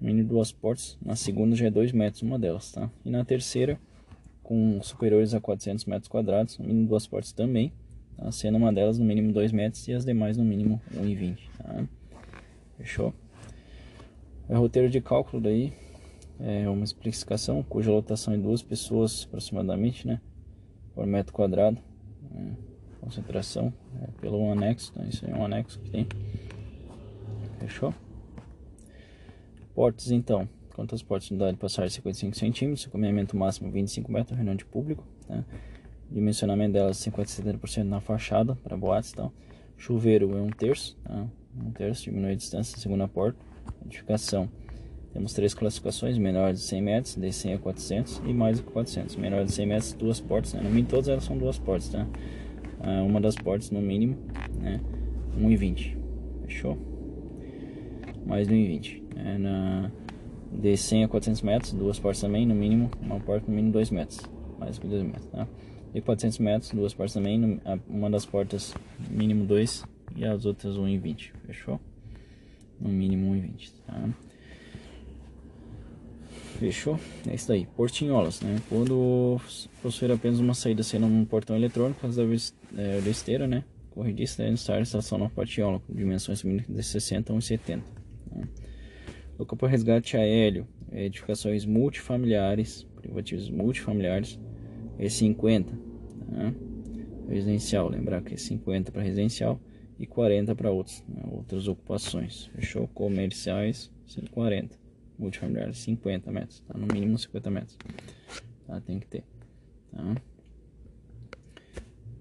[0.00, 2.90] No mínimo duas portas, na segunda já é 2 metros uma delas, tá?
[3.04, 3.78] E na terceira,
[4.42, 7.72] com superiores a 400 metros quadrados, no mínimo duas portas também,
[8.30, 11.84] sendo uma delas no mínimo 2 metros e as demais no mínimo 1,20, tá?
[12.76, 13.14] Fechou?
[14.48, 15.72] É roteiro de cálculo daí,
[16.40, 20.20] é uma explicação cuja lotação é duas pessoas aproximadamente, né?
[20.94, 21.78] Por metro quadrado,
[22.30, 22.56] né?
[23.00, 26.06] concentração é pelo anexo, então isso é um anexo que tem.
[27.58, 27.92] Fechou?
[29.74, 35.06] Portas então, quantas portas unidade passar 55 centímetros, caminhamento máximo 25 metros, reunião de público,
[35.26, 35.44] tá?
[36.10, 39.32] Dimensionamento delas 50 70% na fachada para boates, então
[39.76, 41.26] chuveiro é um terço, tá?
[41.56, 43.38] um terço, diminui a distância da segunda porta,
[43.84, 44.48] edificação
[45.12, 49.16] temos três classificações, menor de 100 metros, de 100 a 400 e mais que 400.
[49.16, 50.60] Menor de 100 metros, duas portas, né?
[50.60, 52.06] no mínimo todas elas são duas portas, tá?
[52.80, 54.16] Ah, uma das portas no mínimo,
[54.60, 54.80] né?
[55.36, 55.96] 1,20,
[56.46, 56.78] fechou?
[58.26, 59.02] Mais de 1,20.
[59.16, 59.90] É, na,
[60.52, 63.90] de 100 a 400 metros, duas portas também, no mínimo, uma porta no mínimo 2
[63.90, 64.20] metros,
[64.58, 65.48] mais do que 2 metros, tá?
[65.92, 68.74] De 400 metros, duas portas também, uma das portas
[69.10, 69.84] mínimo 2
[70.16, 71.80] e as outras 1,20, fechou?
[72.80, 74.08] No mínimo 1,20, tá?
[76.58, 76.98] Fechou?
[77.26, 77.66] É isso daí.
[77.76, 78.56] Portinholas, né?
[78.68, 79.40] Quando
[79.80, 83.64] possuir apenas uma saída sendo um portão eletrônico, as da é, esteira, né?
[83.90, 87.80] Corrediça deve estar instalação na portinhola com dimensões de 60 a 1,70.
[88.32, 88.48] Né?
[89.38, 94.38] Local para resgate aéreo, edificações multifamiliares, privativos multifamiliares,
[94.98, 95.72] é 50.
[96.28, 96.54] Né?
[97.28, 99.60] Residencial, lembrar que é 50 para residencial
[99.98, 101.22] e 40 para outros, né?
[101.30, 102.50] outras ocupações.
[102.54, 102.88] Fechou?
[102.88, 104.88] Comerciais, 140
[105.18, 106.78] multifamiliar 50 metros, tá?
[106.78, 107.76] No mínimo 50 metros.
[108.66, 108.80] Tá?
[108.80, 109.24] Tem que ter.
[109.90, 110.16] Tá?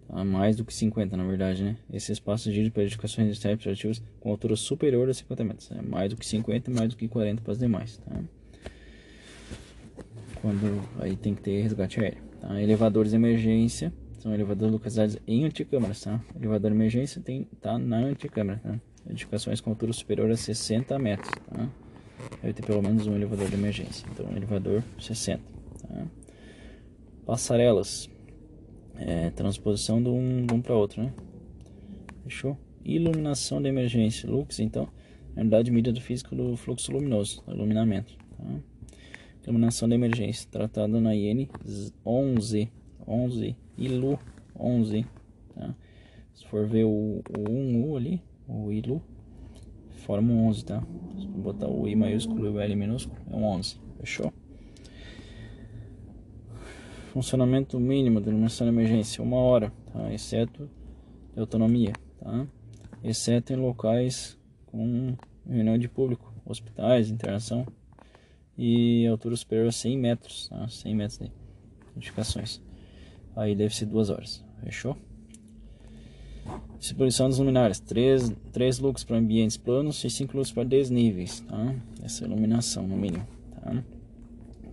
[0.08, 0.26] tá?
[0.26, 1.78] Mais do que 50, na verdade, né?
[1.92, 5.72] Esse espaço de para edificações administrativas com altura superior a 50 metros.
[5.72, 8.20] É mais do que 50 e mais do que 40 para as demais, tá?
[10.42, 12.27] Quando aí tem que ter resgate aéreo.
[12.40, 12.62] Tá?
[12.62, 16.20] Elevadores de emergência são elevadores localizados em anticâmaras, tá?
[16.36, 18.80] Elevador de emergência tem tá na anticâmara, tá?
[19.10, 21.70] Edificações com altura superior a 60 metros, tá?
[22.42, 24.06] deve ter pelo menos um elevador de emergência.
[24.12, 25.42] Então, elevador 60.
[25.88, 26.06] Tá?
[27.26, 28.10] Passarelas.
[29.00, 31.14] É, transposição de um, um para outro, né?
[32.24, 32.58] Fechou?
[32.84, 34.28] Iluminação de emergência.
[34.30, 34.90] Lux, então,
[35.36, 38.18] é a unidade de medida física do fluxo luminoso, iluminamento.
[38.36, 38.44] Tá?
[39.48, 41.48] Iluminação de emergência, tratado na IN
[42.06, 42.70] 11,
[43.08, 44.20] 11, ILU
[44.60, 45.06] 11.
[45.56, 45.74] Tá?
[46.34, 49.02] Se for ver o, o 1U ali, o ILU,
[50.06, 50.84] forma um 11, tá?
[51.18, 54.34] Se botar o I maiúsculo e o L minúsculo, é um 11, fechou?
[57.14, 60.14] Funcionamento mínimo de iluminação de emergência, uma hora, tá?
[60.14, 60.70] Exceto
[61.34, 62.46] de autonomia, tá?
[63.02, 65.16] Exceto em locais com
[65.50, 67.66] reunião de público, hospitais, internação
[68.58, 70.68] e altura superior a 100 metros, tá?
[70.68, 71.32] 100 metros de
[71.96, 72.62] edificações.
[73.36, 74.98] Aí deve ser duas horas, fechou?
[76.80, 81.42] Distribuição das luminárias: 3, 3 lux para ambientes planos e 5 lux para desníveis.
[81.42, 81.76] Tá?
[82.04, 83.28] Essa é iluminação, no mínimo.
[83.62, 83.84] Tá?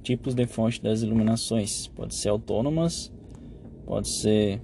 [0.02, 3.12] Tipos de fonte das iluminações: pode ser autônomas,
[3.84, 4.60] pode ser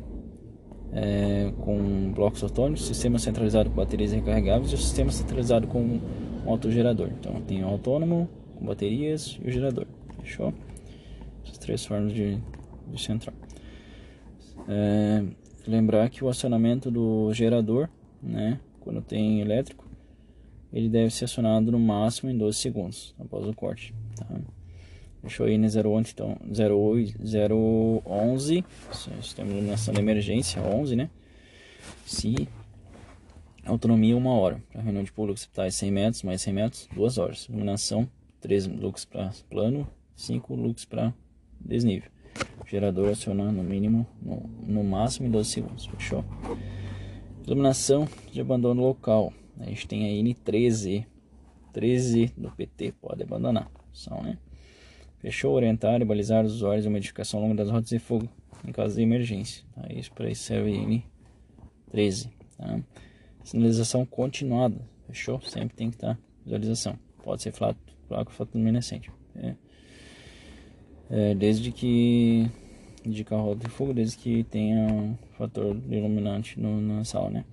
[0.92, 6.00] é, com blocos autônomos, sistema centralizado com baterias recarregáveis e o sistema centralizado com um
[6.46, 7.08] autogerador.
[7.18, 8.28] Então, tem autônomo,
[8.60, 9.86] baterias e o gerador.
[10.22, 10.52] Fechou?
[11.44, 12.38] Essas três formas de,
[12.88, 13.34] de central.
[14.68, 15.24] É,
[15.66, 17.88] lembrar que o acionamento do gerador,
[18.22, 19.88] né, quando tem elétrico,
[20.72, 23.94] ele deve ser acionado no máximo em 12 segundos após o corte.
[24.16, 24.26] Tá?
[25.22, 28.64] Deixou aí no 011, então 011,
[29.20, 31.10] sistema de iluminação de emergência 11, né?
[32.06, 32.48] Se
[33.66, 37.44] autonomia uma hora para reunião de público hospitais 100 metros mais 100 metros, 2 horas.
[37.46, 38.08] Iluminação
[38.40, 39.86] 3 lux para plano,
[40.16, 41.14] 5 lux para
[41.60, 42.10] desnível
[42.70, 46.24] gerador acionar no mínimo, no, no máximo em 12 segundos, fechou?
[47.44, 51.04] Iluminação de abandono local, a gente tem a N13,
[51.72, 54.38] 13 do PT, pode abandonar, são, né?
[55.18, 55.52] Fechou?
[55.52, 58.28] Orientar e balizar os usuários de modificação longa das rotas de fogo
[58.64, 59.92] em caso de emergência, tá?
[59.92, 62.80] Isso para isso serve a N13, tá?
[63.42, 65.40] Sinalização continuada, fechou?
[65.40, 67.80] Sempre tem que estar tá visualização, pode ser flaco,
[68.10, 69.54] flaco fotoluminescente, é
[71.10, 72.48] é, desde que
[73.04, 77.44] de carro de fogo, desde que tenha um fator iluminante no, na sala, né?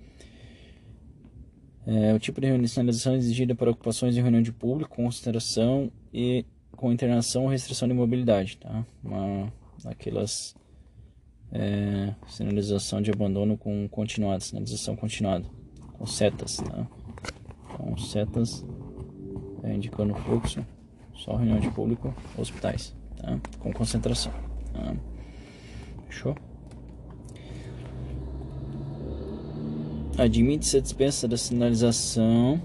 [1.86, 6.44] É, o tipo de sinalização exigida para ocupações em reunião de público, consideração e
[6.76, 8.86] com internação ou restrição de mobilidade, tá?
[9.02, 9.50] Uma
[9.82, 10.54] daquelas
[11.50, 15.46] é, sinalização de abandono com continuado, sinalização continuada,
[15.94, 16.86] com setas, tá?
[17.72, 18.64] Então, setas
[19.62, 20.64] é, indicando fluxo,
[21.14, 23.38] só reunião de público, hospitais tá?
[23.58, 24.32] com concentração.
[24.72, 24.94] Tá?
[26.08, 26.36] Fechou?
[30.16, 32.60] Admite-se a dispensa da sinalização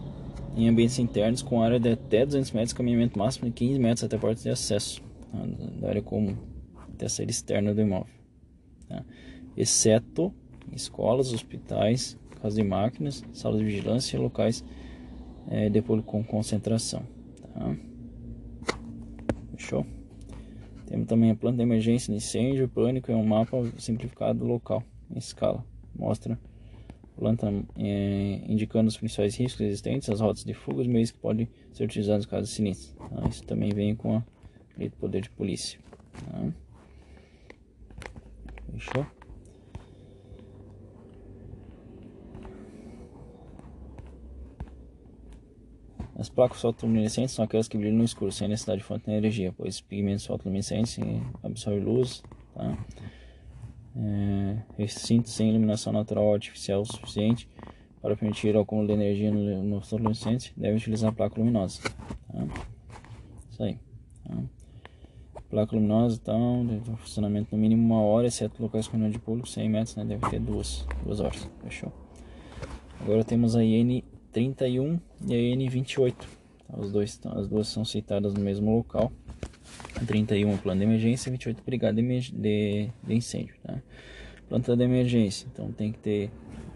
[0.56, 4.16] em ambientes internos com área de até 200 metros, caminhamento máximo de 15 metros até
[4.16, 5.40] a porta de acesso tá?
[5.80, 6.36] da área comum,
[6.94, 8.14] até a saída externa do imóvel.
[8.88, 9.04] Tá?
[9.56, 10.34] Exceto
[10.72, 14.64] escolas, hospitais, casas de máquinas, salas de vigilância e locais
[15.50, 17.04] é, de público com concentração.
[17.54, 17.76] Tá?
[19.56, 19.86] Fechou?
[20.88, 25.18] Temos também a planta de emergência de incêndio, pânico é um mapa simplificado local em
[25.18, 25.66] escala.
[25.96, 26.38] Mostra
[27.16, 31.20] planta é, indicando os principais riscos existentes, as rotas de fuga e os meios que
[31.20, 32.96] podem ser utilizados caso sinistro.
[32.98, 33.28] Tá?
[33.30, 34.22] Isso também vem com
[34.78, 35.80] do poder de polícia.
[36.14, 36.52] Tá?
[38.72, 39.06] Fechou?
[46.24, 49.54] As placas fotoluminescentes são aquelas que brilham no escuro, sem necessidade de fonte de energia,
[49.58, 50.98] pois pigmentos fotoluminescentes
[51.44, 52.24] absorvem luz,
[52.56, 52.78] tá?
[53.98, 57.50] é, sem iluminação natural artificial suficiente
[58.02, 61.82] para permitir o acúmulo de energia no, no fotoluminescente, deve utilizar a placa luminosa.
[61.82, 62.48] Tá?
[63.52, 63.78] Isso aí.
[64.26, 64.38] Tá?
[65.50, 66.66] Placa luminosa, então,
[67.00, 70.06] funcionamento no mínimo uma hora, exceto locais com de público, 100 metros, né?
[70.06, 71.50] Deve ter duas, duas horas.
[71.62, 71.92] Fechou?
[73.02, 74.02] Agora temos a IN
[74.34, 76.16] 31 e a N28.
[76.76, 79.12] Os dois, as duas são citadas no mesmo local.
[80.06, 83.56] 31 plano de emergência, 28 brigada de, de, de incêndio.
[83.64, 83.82] Tá?
[84.50, 86.32] Planta de emergência, então tem que ter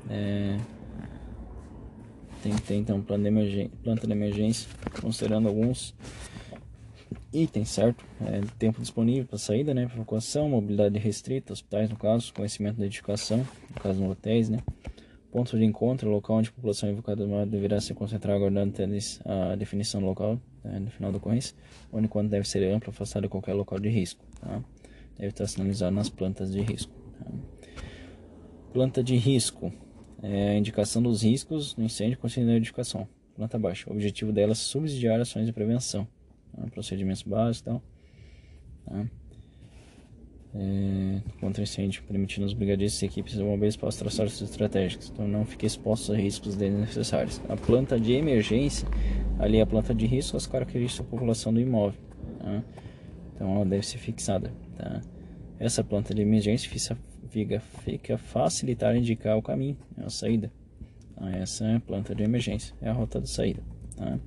[0.10, 0.58] é,
[2.42, 4.70] tem que ter então plano de emergência, planta de emergência,
[5.02, 5.94] considerando alguns
[7.34, 8.06] itens, certo?
[8.22, 9.84] É, tempo disponível para saída, né?
[9.84, 14.60] Evacuação, mobilidade restrita, hospitais no caso, conhecimento da edificação, no caso no hotéis, né?
[15.32, 18.74] Ponto de encontro, local onde a população evocada deverá se concentrar aguardando
[19.26, 21.56] a definição do local né, no final da ocorrência,
[21.92, 24.24] onde quando deve ser amplo, afastado de qualquer local de risco.
[24.40, 24.64] Tá?
[25.18, 26.94] Deve estar sinalizado nas plantas de risco.
[27.20, 27.32] Tá?
[28.74, 29.72] Planta de risco
[30.24, 33.08] é a indicação dos riscos no incêndio considerando a edificação.
[33.36, 33.90] Planta baixa.
[33.90, 36.08] O objetivo dela é subsidiar ações de prevenção,
[36.56, 36.66] tá?
[36.72, 37.84] procedimentos básicos e tal.
[38.86, 39.06] Tá?
[40.60, 45.28] É, contra incêndio, permitindo os brigadistas e equipes de bombeiros possam traçar os estratégicos, então
[45.28, 47.40] não fique exposto a riscos desnecessários.
[47.48, 48.88] A planta de emergência,
[49.38, 52.00] ali é a planta de risco, as características da população do imóvel,
[52.40, 52.64] tá?
[53.36, 54.52] então ela deve ser fixada.
[54.76, 55.02] Tá?
[55.60, 56.70] Essa planta de emergência
[57.30, 60.52] fica, fica facilitar indicar o caminho, né, a saída.
[61.16, 61.30] Tá?
[61.32, 63.62] Essa é a planta de emergência, é a rota de saída.
[63.96, 64.18] Tá?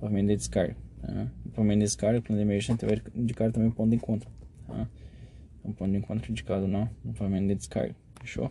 [0.00, 0.76] Pavimento de descarga.
[1.00, 1.28] Tá?
[1.46, 4.28] O pavimento de descarga, o plano de emergência vai indicar também o ponto de encontro.
[4.66, 4.86] Tá?
[5.66, 7.94] De encontro indicado no pavimento de descarga.
[8.20, 8.50] Fechou?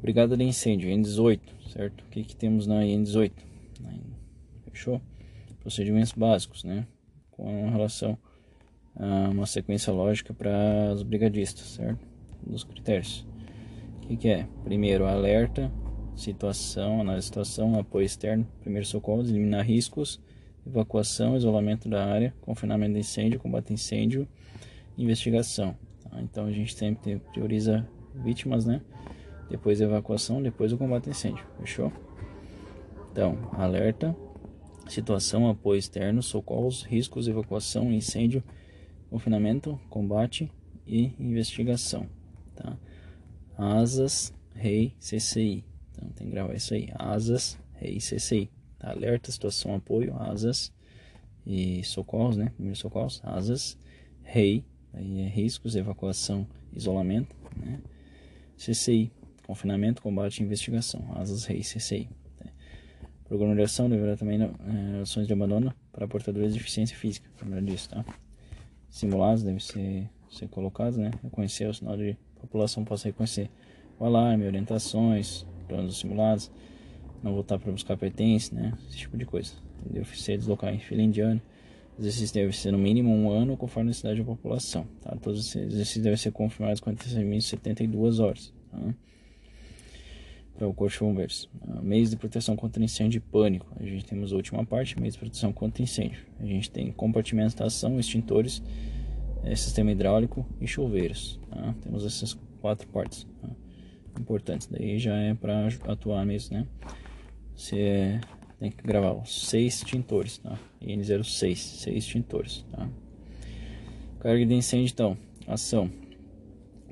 [0.00, 1.40] Brigada de incêndio, N18,
[1.72, 2.02] certo?
[2.02, 3.32] O que, que temos na N18?
[4.70, 5.00] Fechou?
[5.60, 6.86] Procedimentos básicos, né?
[7.30, 8.18] Com relação
[8.94, 12.06] a uma sequência lógica para os brigadistas, certo?
[12.46, 13.26] Dos critérios.
[13.96, 14.46] O que, que é?
[14.64, 15.72] Primeiro, alerta,
[16.14, 20.20] situação, análise de situação, apoio externo, primeiro socorro, eliminar riscos,
[20.66, 24.26] evacuação, isolamento da área, confinamento de incêndio, combate a incêndio,
[24.96, 25.76] investigação.
[26.02, 26.20] Tá?
[26.22, 28.80] Então a gente sempre prioriza vítimas, né?
[29.48, 31.44] Depois evacuação, depois o combate a incêndio.
[31.58, 31.92] Fechou?
[33.12, 34.16] Então, alerta,
[34.88, 38.42] situação, apoio externo, socorros, riscos, evacuação, incêndio,
[39.08, 40.50] confinamento, combate
[40.86, 42.08] e investigação.
[42.54, 42.76] Tá?
[43.56, 45.64] Asas, rei, CCI.
[45.92, 46.90] Então tem que gravar isso aí.
[46.94, 48.50] Asas, rei, CCI.
[48.78, 48.90] Tá?
[48.90, 50.72] Alerta, situação, apoio, asas
[51.46, 52.50] e socorros, né?
[52.56, 53.78] Primeiros socorros, asas,
[54.22, 54.64] rei,
[54.96, 57.78] Aí é riscos, evacuação, isolamento, né?
[58.56, 59.12] CCI,
[59.46, 62.08] confinamento, combate e investigação, asas reis, CCI.
[62.42, 62.50] Né?
[63.24, 67.60] Programa de ação deverá também é, ações de abandono para portadores de deficiência física, lembra
[67.60, 68.04] disso, tá?
[68.88, 71.10] Simulados devem ser, ser colocados, né?
[71.22, 73.50] Reconhecer o sinal de população possa reconhecer
[73.98, 76.50] o alarme, orientações, planos simulados,
[77.22, 78.72] não voltar para buscar pertences, né?
[78.88, 79.52] Esse tipo de coisa.
[79.84, 81.42] Deve ser deslocar em fila indiana
[81.98, 84.86] os exercícios devem ser no mínimo um ano, conforme a necessidade da população.
[85.00, 85.16] Tá?
[85.16, 88.52] Todos os exercícios devem ser confirmados com antecedência de 72 horas.
[88.70, 88.94] Tá?
[90.58, 91.48] Para o Corpo de Bombeiros.
[91.66, 93.66] Uh, meios de proteção contra incêndio e pânico.
[93.80, 96.20] A gente temos a última parte, meios de proteção contra incêndio.
[96.38, 98.62] A gente tem compartimentação, extintores,
[99.42, 101.40] é, sistema hidráulico e chuveiros.
[101.48, 101.74] Tá?
[101.82, 103.48] Temos essas quatro partes tá?
[104.20, 104.66] importantes.
[104.66, 106.66] Daí já é para atuar mesmo, né?
[107.54, 108.20] Se é
[108.58, 110.58] tem que gravar os seis extintores, tá?
[110.82, 112.88] IN06, seis extintores, tá?
[114.20, 115.90] Carga de incêndio, então, ação.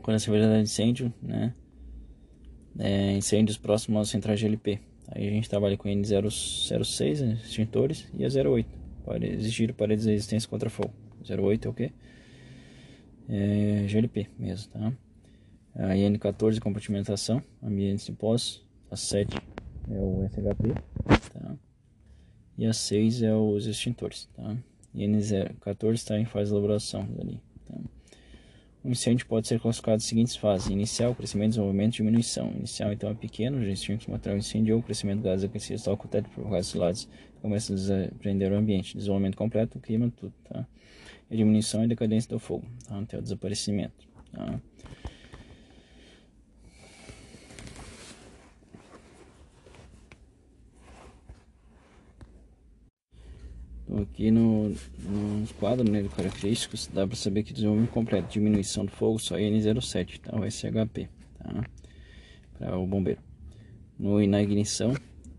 [0.02, 1.54] Quando a severidade de incêndio, né?
[2.78, 4.80] É, incêndios próximos às centrais GLP.
[5.08, 8.68] Aí a gente trabalha com N006, né, extintores, e a 08.
[9.04, 10.92] Para exigir paredes de resistência contra fogo.
[11.28, 11.92] 08 é o que?
[13.28, 14.92] É GLP mesmo, tá?
[15.74, 18.62] A IN14, compartimentação, ambientes de pós.
[18.90, 19.36] A 7
[19.90, 20.74] é o SHP,
[21.32, 21.56] tá?
[22.56, 24.56] E a 6 é os extintores, tá?
[24.94, 27.74] E N014 está em fase de elaboração ali, tá?
[28.84, 32.52] um incêndio pode ser classificado em seguintes fases: inicial, crescimento, desenvolvimento, diminuição.
[32.52, 36.06] Inicial, então, é pequeno, já extingue o material incendiou, crescimento de gases aquecidos, tal com
[36.06, 37.08] o teto gases lados
[37.40, 38.96] começa a desprender o ambiente.
[38.96, 40.66] Desenvolvimento completo, o clima, tudo, tá?
[41.30, 42.98] E diminuição e decadência do fogo, tá?
[42.98, 44.60] até o desaparecimento, tá?
[53.84, 58.86] Então aqui no, nos quadros né, de características dá para saber que desenvolvimento completo, diminuição
[58.86, 60.36] do fogo só N07, tá?
[60.36, 61.08] o SHP,
[61.38, 61.64] tá?
[62.58, 63.20] para o bombeiro.
[63.98, 64.94] No, na ignição,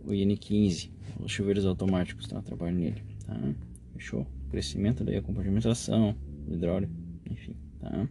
[0.06, 2.42] o IN15, os chuveiros automáticos, tá?
[2.42, 3.36] trabalho nele, tá?
[3.94, 4.26] Fechou?
[4.52, 6.16] Crescimento daí a compartimentação,
[6.48, 6.94] hidráulico,
[7.30, 8.08] enfim, tá?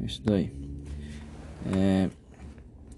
[0.00, 0.50] É isso daí.
[1.76, 2.08] É,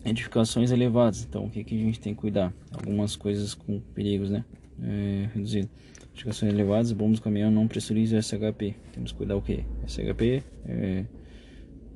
[0.04, 2.54] edificações elevadas, então o que, que a gente tem que cuidar?
[2.72, 4.44] Algumas coisas com perigos, né?
[4.82, 5.68] É, reduzido.
[6.08, 8.74] Notificações elevadas, bombas do caminhão não pressurizam SHP.
[8.92, 9.64] Temos que cuidar o que?
[9.86, 11.04] SHP, é,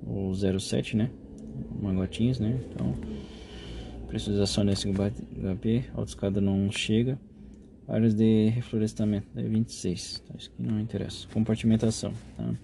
[0.06, 1.10] o 07, né?
[1.80, 2.58] Mangotinhos, né?
[2.70, 2.94] Então,
[4.06, 7.18] pressurização desse SHP, autoescada não chega.
[7.86, 10.34] Áreas de reflorestamento, é 26, tá?
[10.38, 11.28] isso aqui não interessa.
[11.28, 12.54] Compartimentação, tá?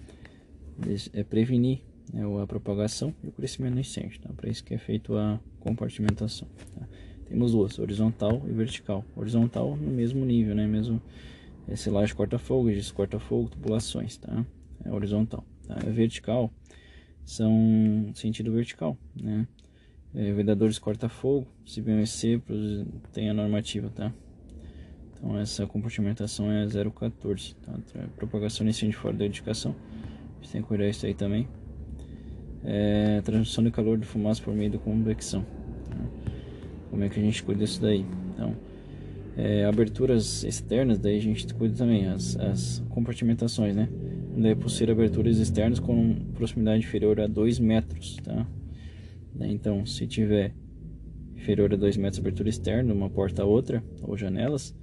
[1.13, 4.29] É prevenir né, a propagação e o crescimento do incêndio, tá?
[4.35, 6.87] Para isso que é feito a compartimentação, tá?
[7.31, 9.05] Temos duas, horizontal e vertical.
[9.15, 10.67] Horizontal no mesmo nível, né?
[10.67, 11.01] Mesmo
[11.65, 14.45] é, selagem corta-fogo, giz corta-fogo, tubulações, tá?
[14.83, 15.41] É horizontal.
[15.65, 15.77] Tá?
[15.81, 16.51] É vertical
[17.23, 19.47] são sentido vertical, né?
[20.13, 22.41] É, vedadores corta-fogo, CBMC
[23.13, 24.11] tem a normativa, tá?
[25.13, 27.73] Então essa compartimentação é 014, tá?
[28.17, 31.47] Propagação de fora da edificação, a gente tem que cuidar isso aí também.
[32.65, 35.45] É, transmissão de calor de fumaça por meio da convecção.
[36.91, 38.05] Como é que a gente cuida disso daí.
[38.33, 38.55] Então,
[39.35, 43.89] é, aberturas externas, daí a gente cuida também, as, as compartimentações, né?
[44.37, 48.45] Daí possui aberturas externas com proximidade inferior a 2 metros, tá?
[49.39, 50.53] Então, se tiver
[51.35, 54.75] inferior a 2 metros abertura externa, uma porta a outra, ou janelas,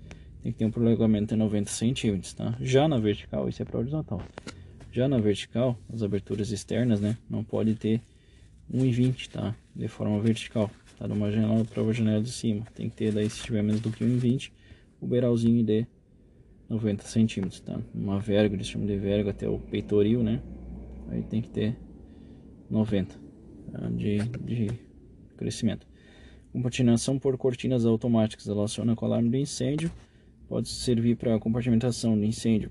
[0.42, 2.56] tem que ter um prolongamento de 90 centímetros, tá?
[2.60, 4.20] Já na vertical, isso é para horizontal.
[4.90, 8.00] Já na vertical, as aberturas externas, né, não pode ter
[8.72, 9.54] 1,20, tá?
[9.74, 10.70] De forma vertical.
[10.98, 12.64] Tá de uma janela para a janela de cima.
[12.74, 14.50] Tem que ter daí, se tiver menos do que 1,20,
[15.00, 15.86] o beiralzinho de
[16.68, 17.80] 90 centímetros, tá?
[17.94, 20.42] Uma verga, eles chamam de verga até o peitoril, né?
[21.08, 21.76] Aí tem que ter
[22.68, 23.14] 90
[23.72, 23.88] tá?
[23.90, 24.70] de, de
[25.36, 25.86] crescimento.
[26.52, 29.92] Compartimentação por cortinas automáticas relaciona com alarme de incêndio.
[30.48, 32.70] Pode servir para compartimentação de incêndio,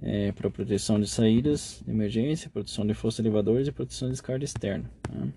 [0.00, 4.44] é, para proteção de saídas de emergência, proteção de força elevadores e proteção de descarga
[4.44, 4.90] externa.
[5.02, 5.28] Tá?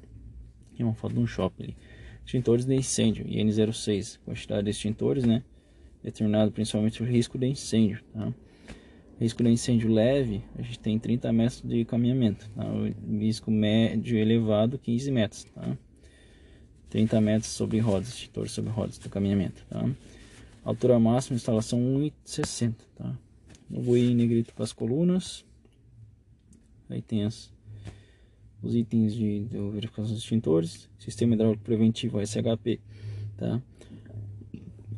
[0.79, 1.77] Uma foto de um shopping ali.
[2.25, 5.43] Extintores de incêndio, IN06, quantidade de extintores, né?
[6.03, 8.33] Determinado principalmente o risco de incêndio, tá?
[9.19, 12.65] Risco de incêndio leve, a gente tem 30 metros de caminhamento, tá?
[12.65, 15.77] O risco médio elevado, 15 metros, tá?
[16.89, 19.87] 30 metros sobre rodas, extintor sobre rodas do caminhamento, tá?
[20.63, 23.15] Altura máxima, instalação 1,60, tá?
[23.71, 25.45] Eu vou ir em negrito para as colunas.
[26.89, 27.51] Aí tem as
[28.65, 32.79] os itens de, de verificação dos extintores, sistema hidráulico preventivo SHP,
[33.37, 33.61] tá?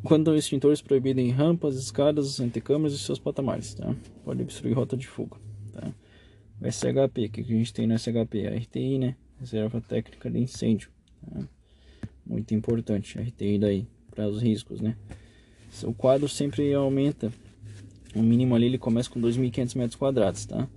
[0.03, 3.93] Quando extintores proibidos em rampas, escadas, antecâmaras e seus patamares, tá?
[4.23, 5.35] Pode obstruir rota de fuga,
[5.73, 5.93] tá?
[6.61, 8.47] O SHP, o que a gente tem no SHP?
[8.47, 9.15] A RTI, né?
[9.37, 10.89] Reserva Técnica de Incêndio,
[11.21, 11.41] tá?
[12.25, 14.95] Muito importante, a RTI daí, para os riscos, né?
[15.83, 17.31] O quadro sempre aumenta,
[18.15, 20.67] o mínimo ali ele começa com 2.500 metros quadrados, tá?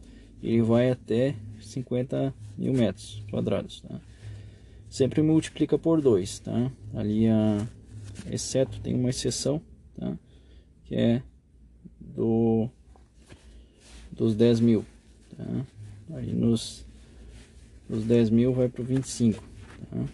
[0.43, 1.37] Ele vai até
[1.71, 4.01] 50 mil metros quadrados, tá?
[4.89, 6.73] Sempre multiplica por 2, tá?
[6.95, 7.67] Ali, a,
[8.31, 9.61] exceto, tem uma exceção,
[9.99, 10.19] tá?
[10.85, 11.23] Que é
[12.01, 12.69] do,
[14.11, 14.85] dos 10 mil,
[15.37, 15.67] tá?
[16.17, 16.85] Aí nos,
[17.89, 19.43] nos 10 mil vai para o 25,
[19.91, 20.05] tá?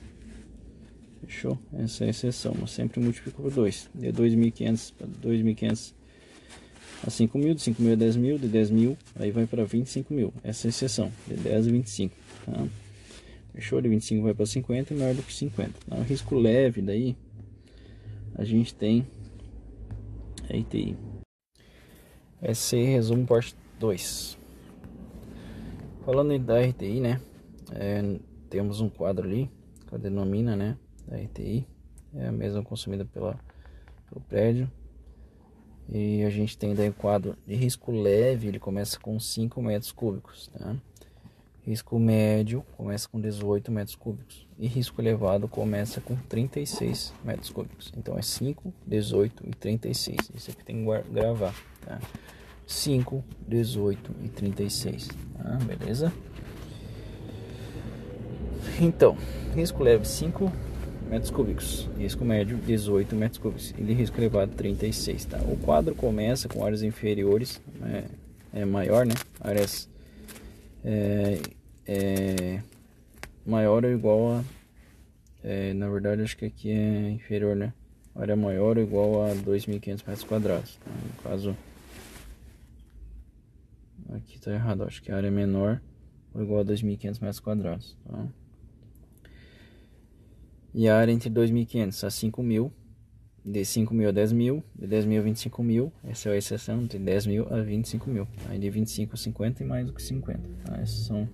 [1.27, 1.59] Fechou?
[1.73, 3.91] Essa é a exceção, mas sempre multiplica por 2.
[3.95, 5.95] De 2.500 para 2.500
[7.05, 9.65] a 5 mil, de 5 mil a 10 mil, de 10 mil, aí vai para
[9.65, 10.33] 25 mil.
[10.43, 12.15] Essa é a exceção, de 10 a 25.
[12.45, 12.67] Tá?
[13.53, 13.81] Fechou?
[13.81, 15.73] De 25 vai para 50 e maior do que 50.
[15.89, 15.97] Tá?
[15.97, 17.17] O risco leve daí,
[18.35, 19.07] a gente tem
[20.49, 20.97] a ITI.
[22.43, 24.39] Esse resumo parte 2.
[26.05, 27.21] Falando da RTI, né?
[27.73, 28.19] É,
[28.49, 29.51] temos um quadro ali,
[29.89, 30.77] que denomina, né?
[31.07, 31.67] Da RTI.
[32.15, 33.39] É a mesma consumida pela,
[34.09, 34.71] pelo prédio.
[35.89, 39.93] E a gente tem daí o quadro de risco leve, ele começa com 5 metros
[39.93, 40.75] cúbicos, tá?
[41.65, 44.47] Risco médio começa com 18 metros cúbicos.
[44.57, 47.93] E risco elevado começa com 36 metros cúbicos.
[47.97, 50.31] Então é 5, 18 e 36.
[50.35, 52.01] Isso aqui tem que gravar, tá?
[52.67, 55.09] 5, 18 e 36.
[55.09, 55.59] Tá?
[55.65, 56.13] Beleza?
[58.81, 59.17] Então,
[59.55, 60.53] risco leve 5
[61.09, 65.25] metros cúbicos, risco médio 18 metros cúbicos e de risco elevado 36.
[65.27, 65.39] Tá?
[65.39, 68.05] O quadro começa com áreas inferiores, é,
[68.61, 69.15] é maior, né?
[69.41, 69.89] Áreas
[70.85, 71.41] é,
[71.87, 72.63] é
[73.45, 74.45] maior ou igual a.
[75.43, 77.73] É, na verdade, acho que aqui é inferior, né?
[78.15, 80.77] Área maior ou igual a 2.500 metros quadrados.
[80.77, 80.91] Tá?
[80.91, 81.57] No caso,
[84.15, 85.81] aqui tá errado, acho que a área é menor
[86.35, 87.97] ou igual a 2.500 metros quadrados.
[88.09, 88.27] Tá?
[90.77, 92.71] E a área entre 2.500 a 5.000,
[93.43, 97.65] de 5.000 a 10.000, de 10.000 a 25.000, essa é a exceção, de 10.000 a
[97.65, 98.27] 25.000.
[98.51, 100.39] Aí de 25 a 50 e mais do que 50.
[100.67, 100.77] Tá?
[100.77, 101.27] Essas são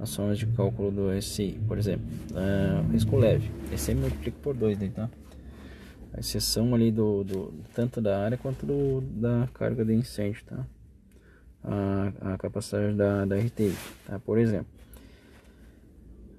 [0.00, 2.04] as formas de cálculo do SI, por exemplo.
[2.32, 5.08] Uh, risco leve, esse aí multiplica por 2, né, tá?
[6.14, 10.66] A exceção ali do, do, tanto da área quanto do, da carga de incêndio, tá?
[11.62, 13.76] A, a capacidade da, da RTI,
[14.06, 14.18] tá?
[14.18, 14.66] Por exemplo,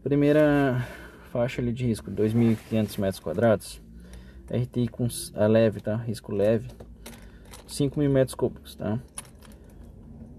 [0.03, 0.85] primeira
[1.33, 3.81] faixa ali de risco, 2.500 metros quadrados,
[4.47, 5.95] RTI com a leve, tá?
[5.95, 6.69] Risco leve,
[7.67, 8.99] 5.000 metros cúbicos, tá?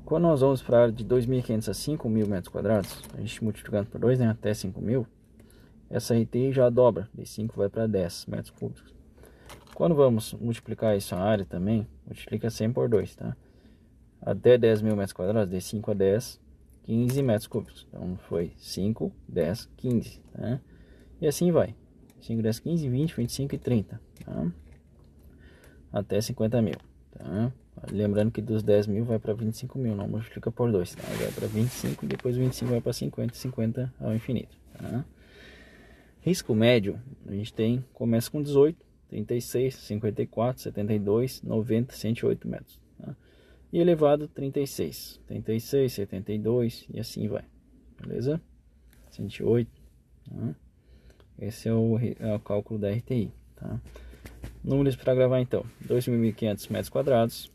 [0.04, 3.86] Quando nós vamos para a área de 2.500 a 5.000 metros quadrados, a gente multiplicando
[3.86, 5.04] por 2, né, até 5.000,
[5.90, 8.94] essa RT já dobra, de 5 vai para 10 metros cúbicos.
[9.74, 13.36] Quando vamos multiplicar isso a área também, multiplica sempre por 2, tá?
[14.22, 16.40] Até 10 mil metros quadrados, de 5 a 10,
[16.84, 17.84] 15 metros cúbicos.
[17.88, 20.60] Então foi 5, 10, 15, tá?
[21.20, 21.74] E assim vai.
[22.20, 24.52] 5, 10, 15, 20, 25 e 30, tá?
[25.92, 26.76] Até 50 mil,
[27.10, 27.52] tá?
[27.92, 31.02] Lembrando que dos 10 mil vai para 25 mil, não multiplica por 2, tá?
[31.02, 35.04] Vai para 25 e depois 25 vai para 50 50 ao infinito, tá?
[36.22, 42.80] Risco médio, a gente tem, começa com 18, 36, 54, 72, 90, 108 metros.
[42.98, 43.14] Tá?
[43.70, 47.44] E elevado 36, 36, 72 e assim vai,
[48.00, 48.40] beleza?
[49.10, 49.70] 108,
[50.24, 50.54] tá?
[51.38, 53.80] Esse é o, é o cálculo da RTI, tá?
[54.62, 57.52] Números para gravar então, 2.500 metros quadrados,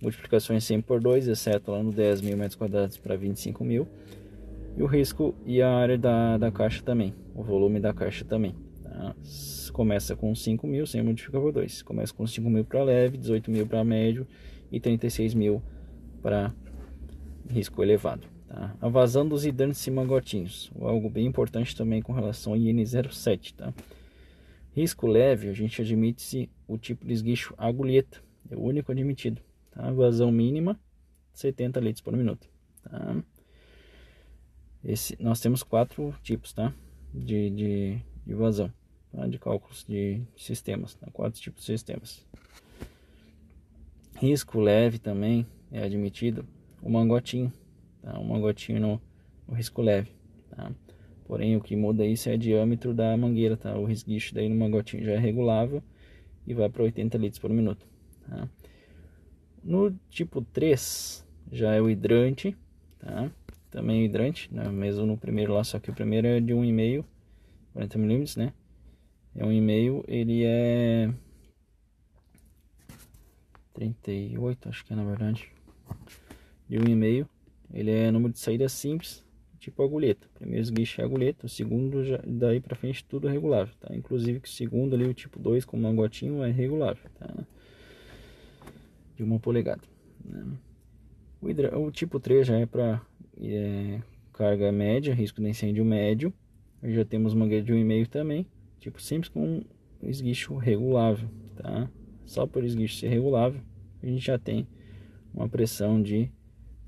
[0.00, 3.88] multiplicações 100 por 2, exceto lá no 10 mil metros quadrados para 25 mil.
[4.76, 8.54] E o risco e a área da, da caixa também, o volume da caixa também.
[8.82, 9.14] Tá?
[9.72, 11.82] Começa com 5 mil, sem multiplicar por 2.
[11.82, 14.26] Começa com 5 mil para leve, 18 mil para médio
[14.70, 15.62] e 36 mil
[16.22, 16.52] para
[17.48, 18.26] risco elevado.
[18.50, 18.76] Tá?
[18.80, 23.54] A vazão dos hidrantes e mangotinhos, algo bem importante também com relação ao IN07.
[23.54, 23.72] Tá?
[24.74, 28.20] Risco leve, a gente admite-se o tipo de esguicho agulheta,
[28.50, 29.40] é o único admitido.
[29.70, 29.88] Tá?
[29.92, 30.78] Vazão mínima
[31.32, 32.48] 70 litros por minuto.
[32.82, 33.22] Tá?
[34.84, 36.74] Esse, nós temos quatro tipos tá?
[37.14, 38.72] de, de, de vazão,
[39.12, 39.28] tá?
[39.28, 41.08] de cálculos de sistemas, tá?
[41.12, 42.26] quatro tipos de sistemas.
[44.16, 46.44] Risco leve também é admitido
[46.82, 47.52] o mangotinho,
[48.02, 48.18] tá?
[48.18, 49.02] o mangotinho no,
[49.46, 50.10] no risco leve.
[50.50, 50.70] Tá?
[51.26, 53.76] Porém, o que muda isso é o diâmetro da mangueira, tá?
[53.76, 55.82] o resguicho daí no mangotinho já é regulável
[56.46, 57.86] e vai para 80 litros por minuto.
[58.28, 58.48] Tá?
[59.62, 62.56] No tipo 3 já é o hidrante,
[62.98, 63.30] tá?
[63.70, 64.68] Também o hidrante, né?
[64.68, 67.04] mesmo no primeiro lá, só que o primeiro é de 1,5,
[67.72, 68.52] 40 milímetros, né?
[69.34, 71.12] É 1,5, ele é
[73.74, 75.48] 38, acho que é na verdade.
[76.68, 77.28] De 1,5,
[77.72, 79.24] ele é número de saída simples,
[79.58, 80.28] tipo agulheta.
[80.34, 83.94] Primeiro esguicho é agulheta, o segundo já, daí para frente tudo é regulável, tá?
[83.94, 87.46] Inclusive que o segundo ali, o tipo 2 com mangotinho é regulável, tá?
[89.20, 89.82] de uma polegada.
[90.24, 90.46] Né?
[91.42, 91.78] O, hidra...
[91.78, 93.02] o, tipo 3 já é para
[93.38, 94.00] é,
[94.32, 96.32] carga média, risco de incêndio médio.
[96.82, 98.46] Já temos mangueira de 1,5 também,
[98.78, 99.62] tipo simples com
[100.02, 101.90] esguicho regulável, tá?
[102.24, 103.60] Só por esguicho ser regulável,
[104.02, 104.66] a gente já tem
[105.34, 106.30] uma pressão de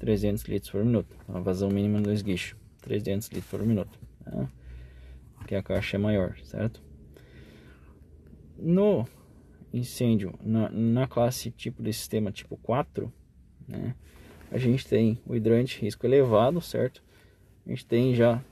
[0.02, 4.50] 300 litros por minuto, a vazão mínima do esguicho, 300 litros por minuto, tá?
[5.36, 6.82] porque a caixa é maior, certo?
[8.58, 9.06] No
[9.72, 13.12] incêndio na, na classe tipo de sistema tipo 4,
[13.68, 13.94] né,
[14.50, 17.00] a gente tem o hidrante risco elevado, certo?
[17.64, 18.42] A gente tem já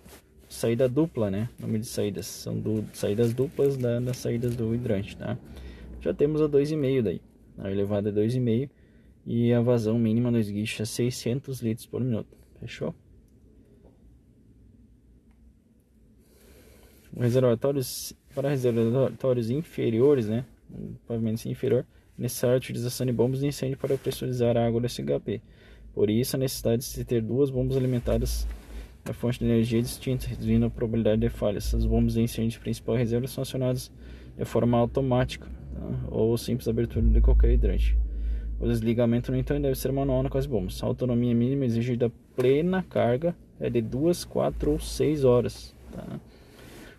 [0.49, 1.49] saída dupla, né?
[1.59, 5.37] Nome de saídas, são du saídas duplas da, das saídas do hidrante, tá?
[6.01, 7.21] Já temos a 2,5 daí,
[7.59, 8.71] a elevada é 2,5
[9.27, 12.95] e a vazão mínima no esguicho é 600 litros por minuto, fechou?
[17.17, 20.45] Reservatórios, para reservatórios inferiores, né?
[21.07, 21.85] pavimento inferior,
[22.17, 25.43] necessária a utilização de bombas de incêndio para pressurizar a água do SHP.
[25.93, 28.47] Por isso, a necessidade de ter duas bombas alimentadas
[29.09, 31.59] a fonte de energia distinta, reduzindo a probabilidade de falha.
[31.59, 33.91] Essas bombas de incêndio de principal reserva são acionadas
[34.37, 36.09] de forma automática tá?
[36.11, 37.97] ou simples abertura de qualquer hidrante.
[38.61, 40.83] O desligamento, no entanto, deve ser manual nas bombas.
[40.83, 46.21] A autonomia mínima exigida plena carga é de 2, 4 ou 6 horas, tá?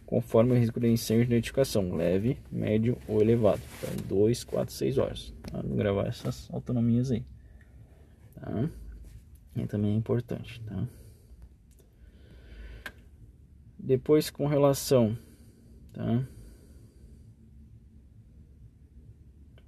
[0.07, 3.61] conforme o risco de incêndio de identificação, leve, médio ou elevado.
[3.77, 5.33] Então, 2, 4, 6 horas.
[5.43, 5.61] Tá?
[5.61, 7.23] Vou gravar essas autonomias aí.
[8.33, 8.69] Tá?
[9.55, 10.59] E também é importante.
[10.61, 10.87] Tá?
[13.77, 15.15] Depois, com relação
[15.93, 16.25] tá?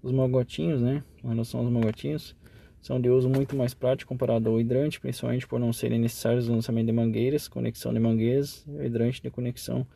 [0.01, 1.03] Os magotinhos, né?
[1.24, 2.36] Com relação aos magotinhos,
[2.82, 6.51] são de uso muito mais prático comparado ao hidrante, principalmente por não serem necessários o
[6.51, 9.88] lançamento de mangueiras, conexão de mangueiras e hidrante de conexão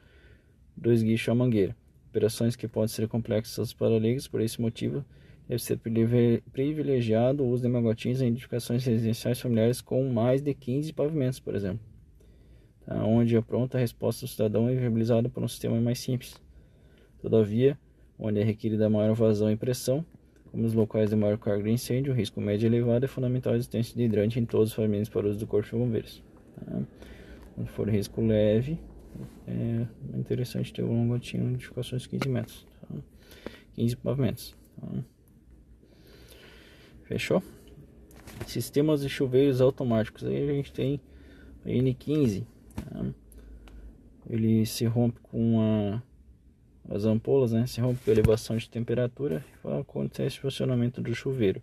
[0.76, 1.76] do esguicho à mangueira.
[2.10, 5.04] Operações que podem ser complexas para leigos, por esse motivo,
[5.50, 5.78] deve ser
[6.54, 11.56] privilegiado o uso de magotinhos em edificações residenciais familiares com mais de 15 pavimentos, por
[11.56, 11.82] exemplo,
[12.86, 13.04] tá?
[13.04, 16.42] onde a pronta resposta do cidadão é viabilizada por um sistema mais simples.
[17.22, 17.78] Todavia,
[18.18, 20.06] onde é requerida maior vazão e pressão,
[20.58, 23.96] nos locais de maior carga de incêndio, o risco médio elevado é fundamental a existência
[23.96, 26.24] de hidrante em todos os pavimentos para uso do Corpo de Bombeiros.
[26.56, 26.82] Tá?
[27.54, 28.80] Quando for risco leve,
[29.48, 29.86] é
[30.18, 32.96] interessante ter um gotinho de edificações 15 metros, tá?
[33.76, 34.56] 15 pavimentos.
[34.80, 34.88] Tá?
[37.04, 37.44] Fechou?
[38.46, 40.24] Sistemas de chuveiros automáticos.
[40.24, 41.00] Aí a gente tem
[41.66, 42.44] a N15.
[42.76, 43.06] Tá?
[44.30, 46.02] Ele se rompe com a
[46.90, 51.62] as ampolas, né, se rompe a elevação de temperatura e acontece o funcionamento do chuveiro.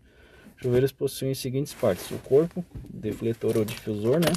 [0.57, 4.33] Chuveiros possuem as seguintes partes: o corpo, defletor ou difusor, né,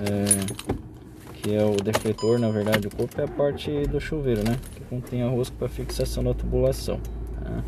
[0.00, 4.56] é, que é o defletor, na verdade, o corpo é a parte do chuveiro, né,
[4.74, 7.00] que contém a rosca para fixação da tubulação.
[7.42, 7.64] Tá?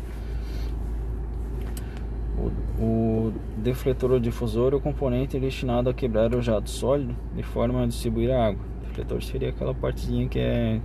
[2.37, 7.43] O, o defletor ou difusor é o componente destinado a quebrar o jato sólido de
[7.43, 10.79] forma a distribuir a água refletor seria aquela partezinha que é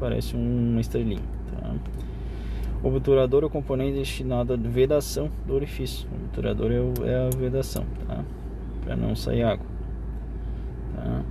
[0.00, 1.22] parece uma estrelinha.
[1.50, 1.74] Tá?
[2.82, 6.08] O obturador é o componente destinado à vedação do orifício.
[6.10, 8.24] O obturador é, o, é a vedação, tá?
[8.84, 9.66] para não sair água.
[10.96, 11.22] Tá?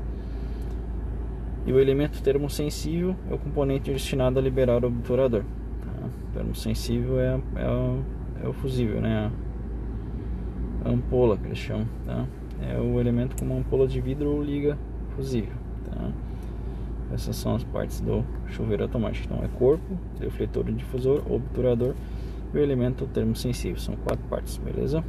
[1.65, 5.43] E o elemento termosensível é o componente destinado a liberar o obturador.
[5.82, 6.09] Tá?
[6.34, 9.30] Termosensível é, é, é o fusível, né?
[10.86, 11.88] A ampola que eles chamam.
[12.05, 12.26] Tá?
[12.61, 14.78] É o elemento com uma ampola de vidro ou liga
[15.15, 15.61] fusível.
[15.86, 16.11] Tá?
[17.13, 19.27] Essas são as partes do chuveiro automático.
[19.32, 21.93] Então é corpo, defletor e difusor, obturador
[22.53, 23.79] e o elemento termosensível.
[23.79, 25.03] São quatro partes, beleza?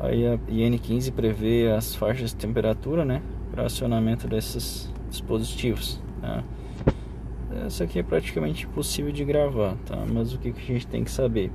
[0.00, 6.00] Aí a IN15 prevê as faixas de temperatura, né, para acionamento desses dispositivos.
[6.20, 6.44] Tá?
[7.66, 9.96] Essa aqui é praticamente impossível de gravar, tá?
[10.12, 11.50] Mas o que, que a gente tem que saber?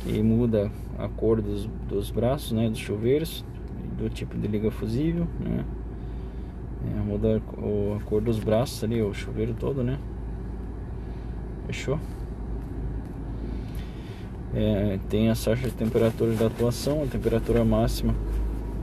[0.00, 3.44] Que muda a cor dos, dos braços, né, dos chuveiros,
[4.00, 5.64] do tipo de liga fusível, né?
[6.90, 9.98] É, mudar a cor dos braços ali, o chuveiro todo, né?
[11.66, 12.00] Fechou?
[14.54, 18.14] É, tem a taxa de temperatura da atuação, a temperatura máxima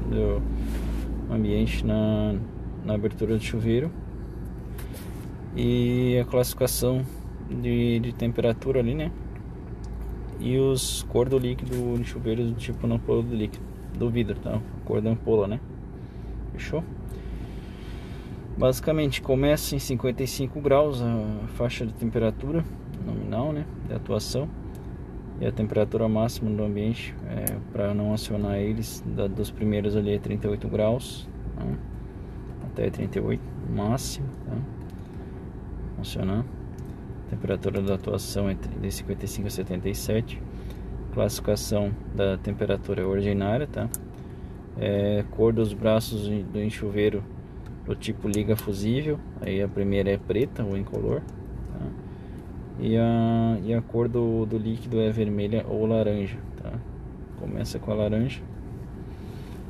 [0.10, 0.42] do
[1.34, 2.36] ambiente na,
[2.86, 3.92] na abertura do chuveiro
[5.56, 7.02] e a classificação
[7.50, 9.12] de, de temperatura ali, né?
[10.40, 13.66] E os cor do líquido no chuveiro do tipo na ampola do líquido,
[13.98, 14.62] do vidro, tá?
[14.88, 15.60] Cor da ampola, né?
[16.54, 16.82] Fechou?
[18.58, 22.64] Basicamente começa em 55 graus a faixa de temperatura
[23.06, 24.48] nominal né, de atuação
[25.42, 30.14] e a temperatura máxima do ambiente é, para não acionar eles da, dos primeiros ali
[30.14, 31.28] é 38 graus
[31.60, 31.78] né,
[32.72, 34.56] até 38 máximo tá?
[35.98, 36.46] funcionar
[37.30, 40.42] temperatura da atuação é de 55 a 77
[41.14, 43.88] classificação da temperatura ordinária tá
[44.80, 47.24] é, cor dos braços do enxuveiro
[47.86, 49.20] do tipo liga fusível.
[49.42, 51.22] Aí a primeira é preta ou incolor.
[51.74, 51.86] Tá?
[52.80, 56.38] E, a, e a cor do, do líquido é vermelha ou laranja.
[56.62, 56.74] Tá?
[57.40, 58.42] Começa com a laranja.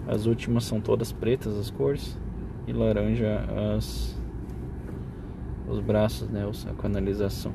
[0.07, 2.17] As últimas são todas pretas as cores.
[2.65, 4.19] E laranja as,
[5.69, 6.43] os braços, né?
[6.69, 7.53] a canalização.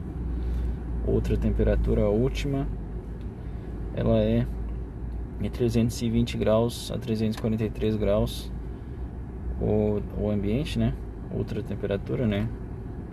[1.06, 2.66] Outra temperatura, a última,
[3.94, 4.46] ela é
[5.43, 8.51] de 320 graus a 343 graus
[9.60, 10.94] o, o ambiente, né?
[11.35, 12.48] Outra temperatura, né?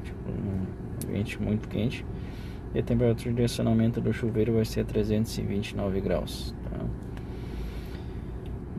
[0.04, 2.06] Tipo, um ambiente muito quente.
[2.74, 6.54] E a temperatura de acionamento do chuveiro vai ser 329 graus.
[6.70, 6.86] Tá?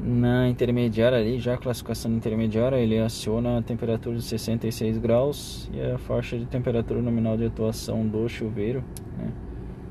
[0.02, 5.80] Na intermediária ali, já a classificação intermediária, ele aciona a temperatura de 66 graus e
[5.80, 8.82] a faixa de temperatura nominal de atuação do chuveiro,
[9.18, 9.30] né?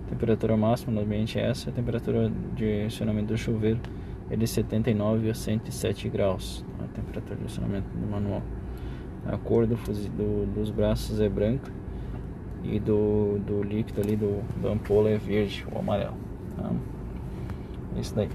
[0.10, 3.80] Temperatura máxima no ambiente é essa, a temperatura de acionamento do chuveiro
[4.30, 6.64] é de 79 a 107 graus
[7.00, 8.44] temperatura de acionamento do manual.
[9.26, 11.72] A cor do, do, dos braços é branca
[12.64, 16.16] E do, do líquido ali do, do ampola é verde, o amarelo.
[16.56, 16.72] Tá?
[18.00, 18.30] Esse daí.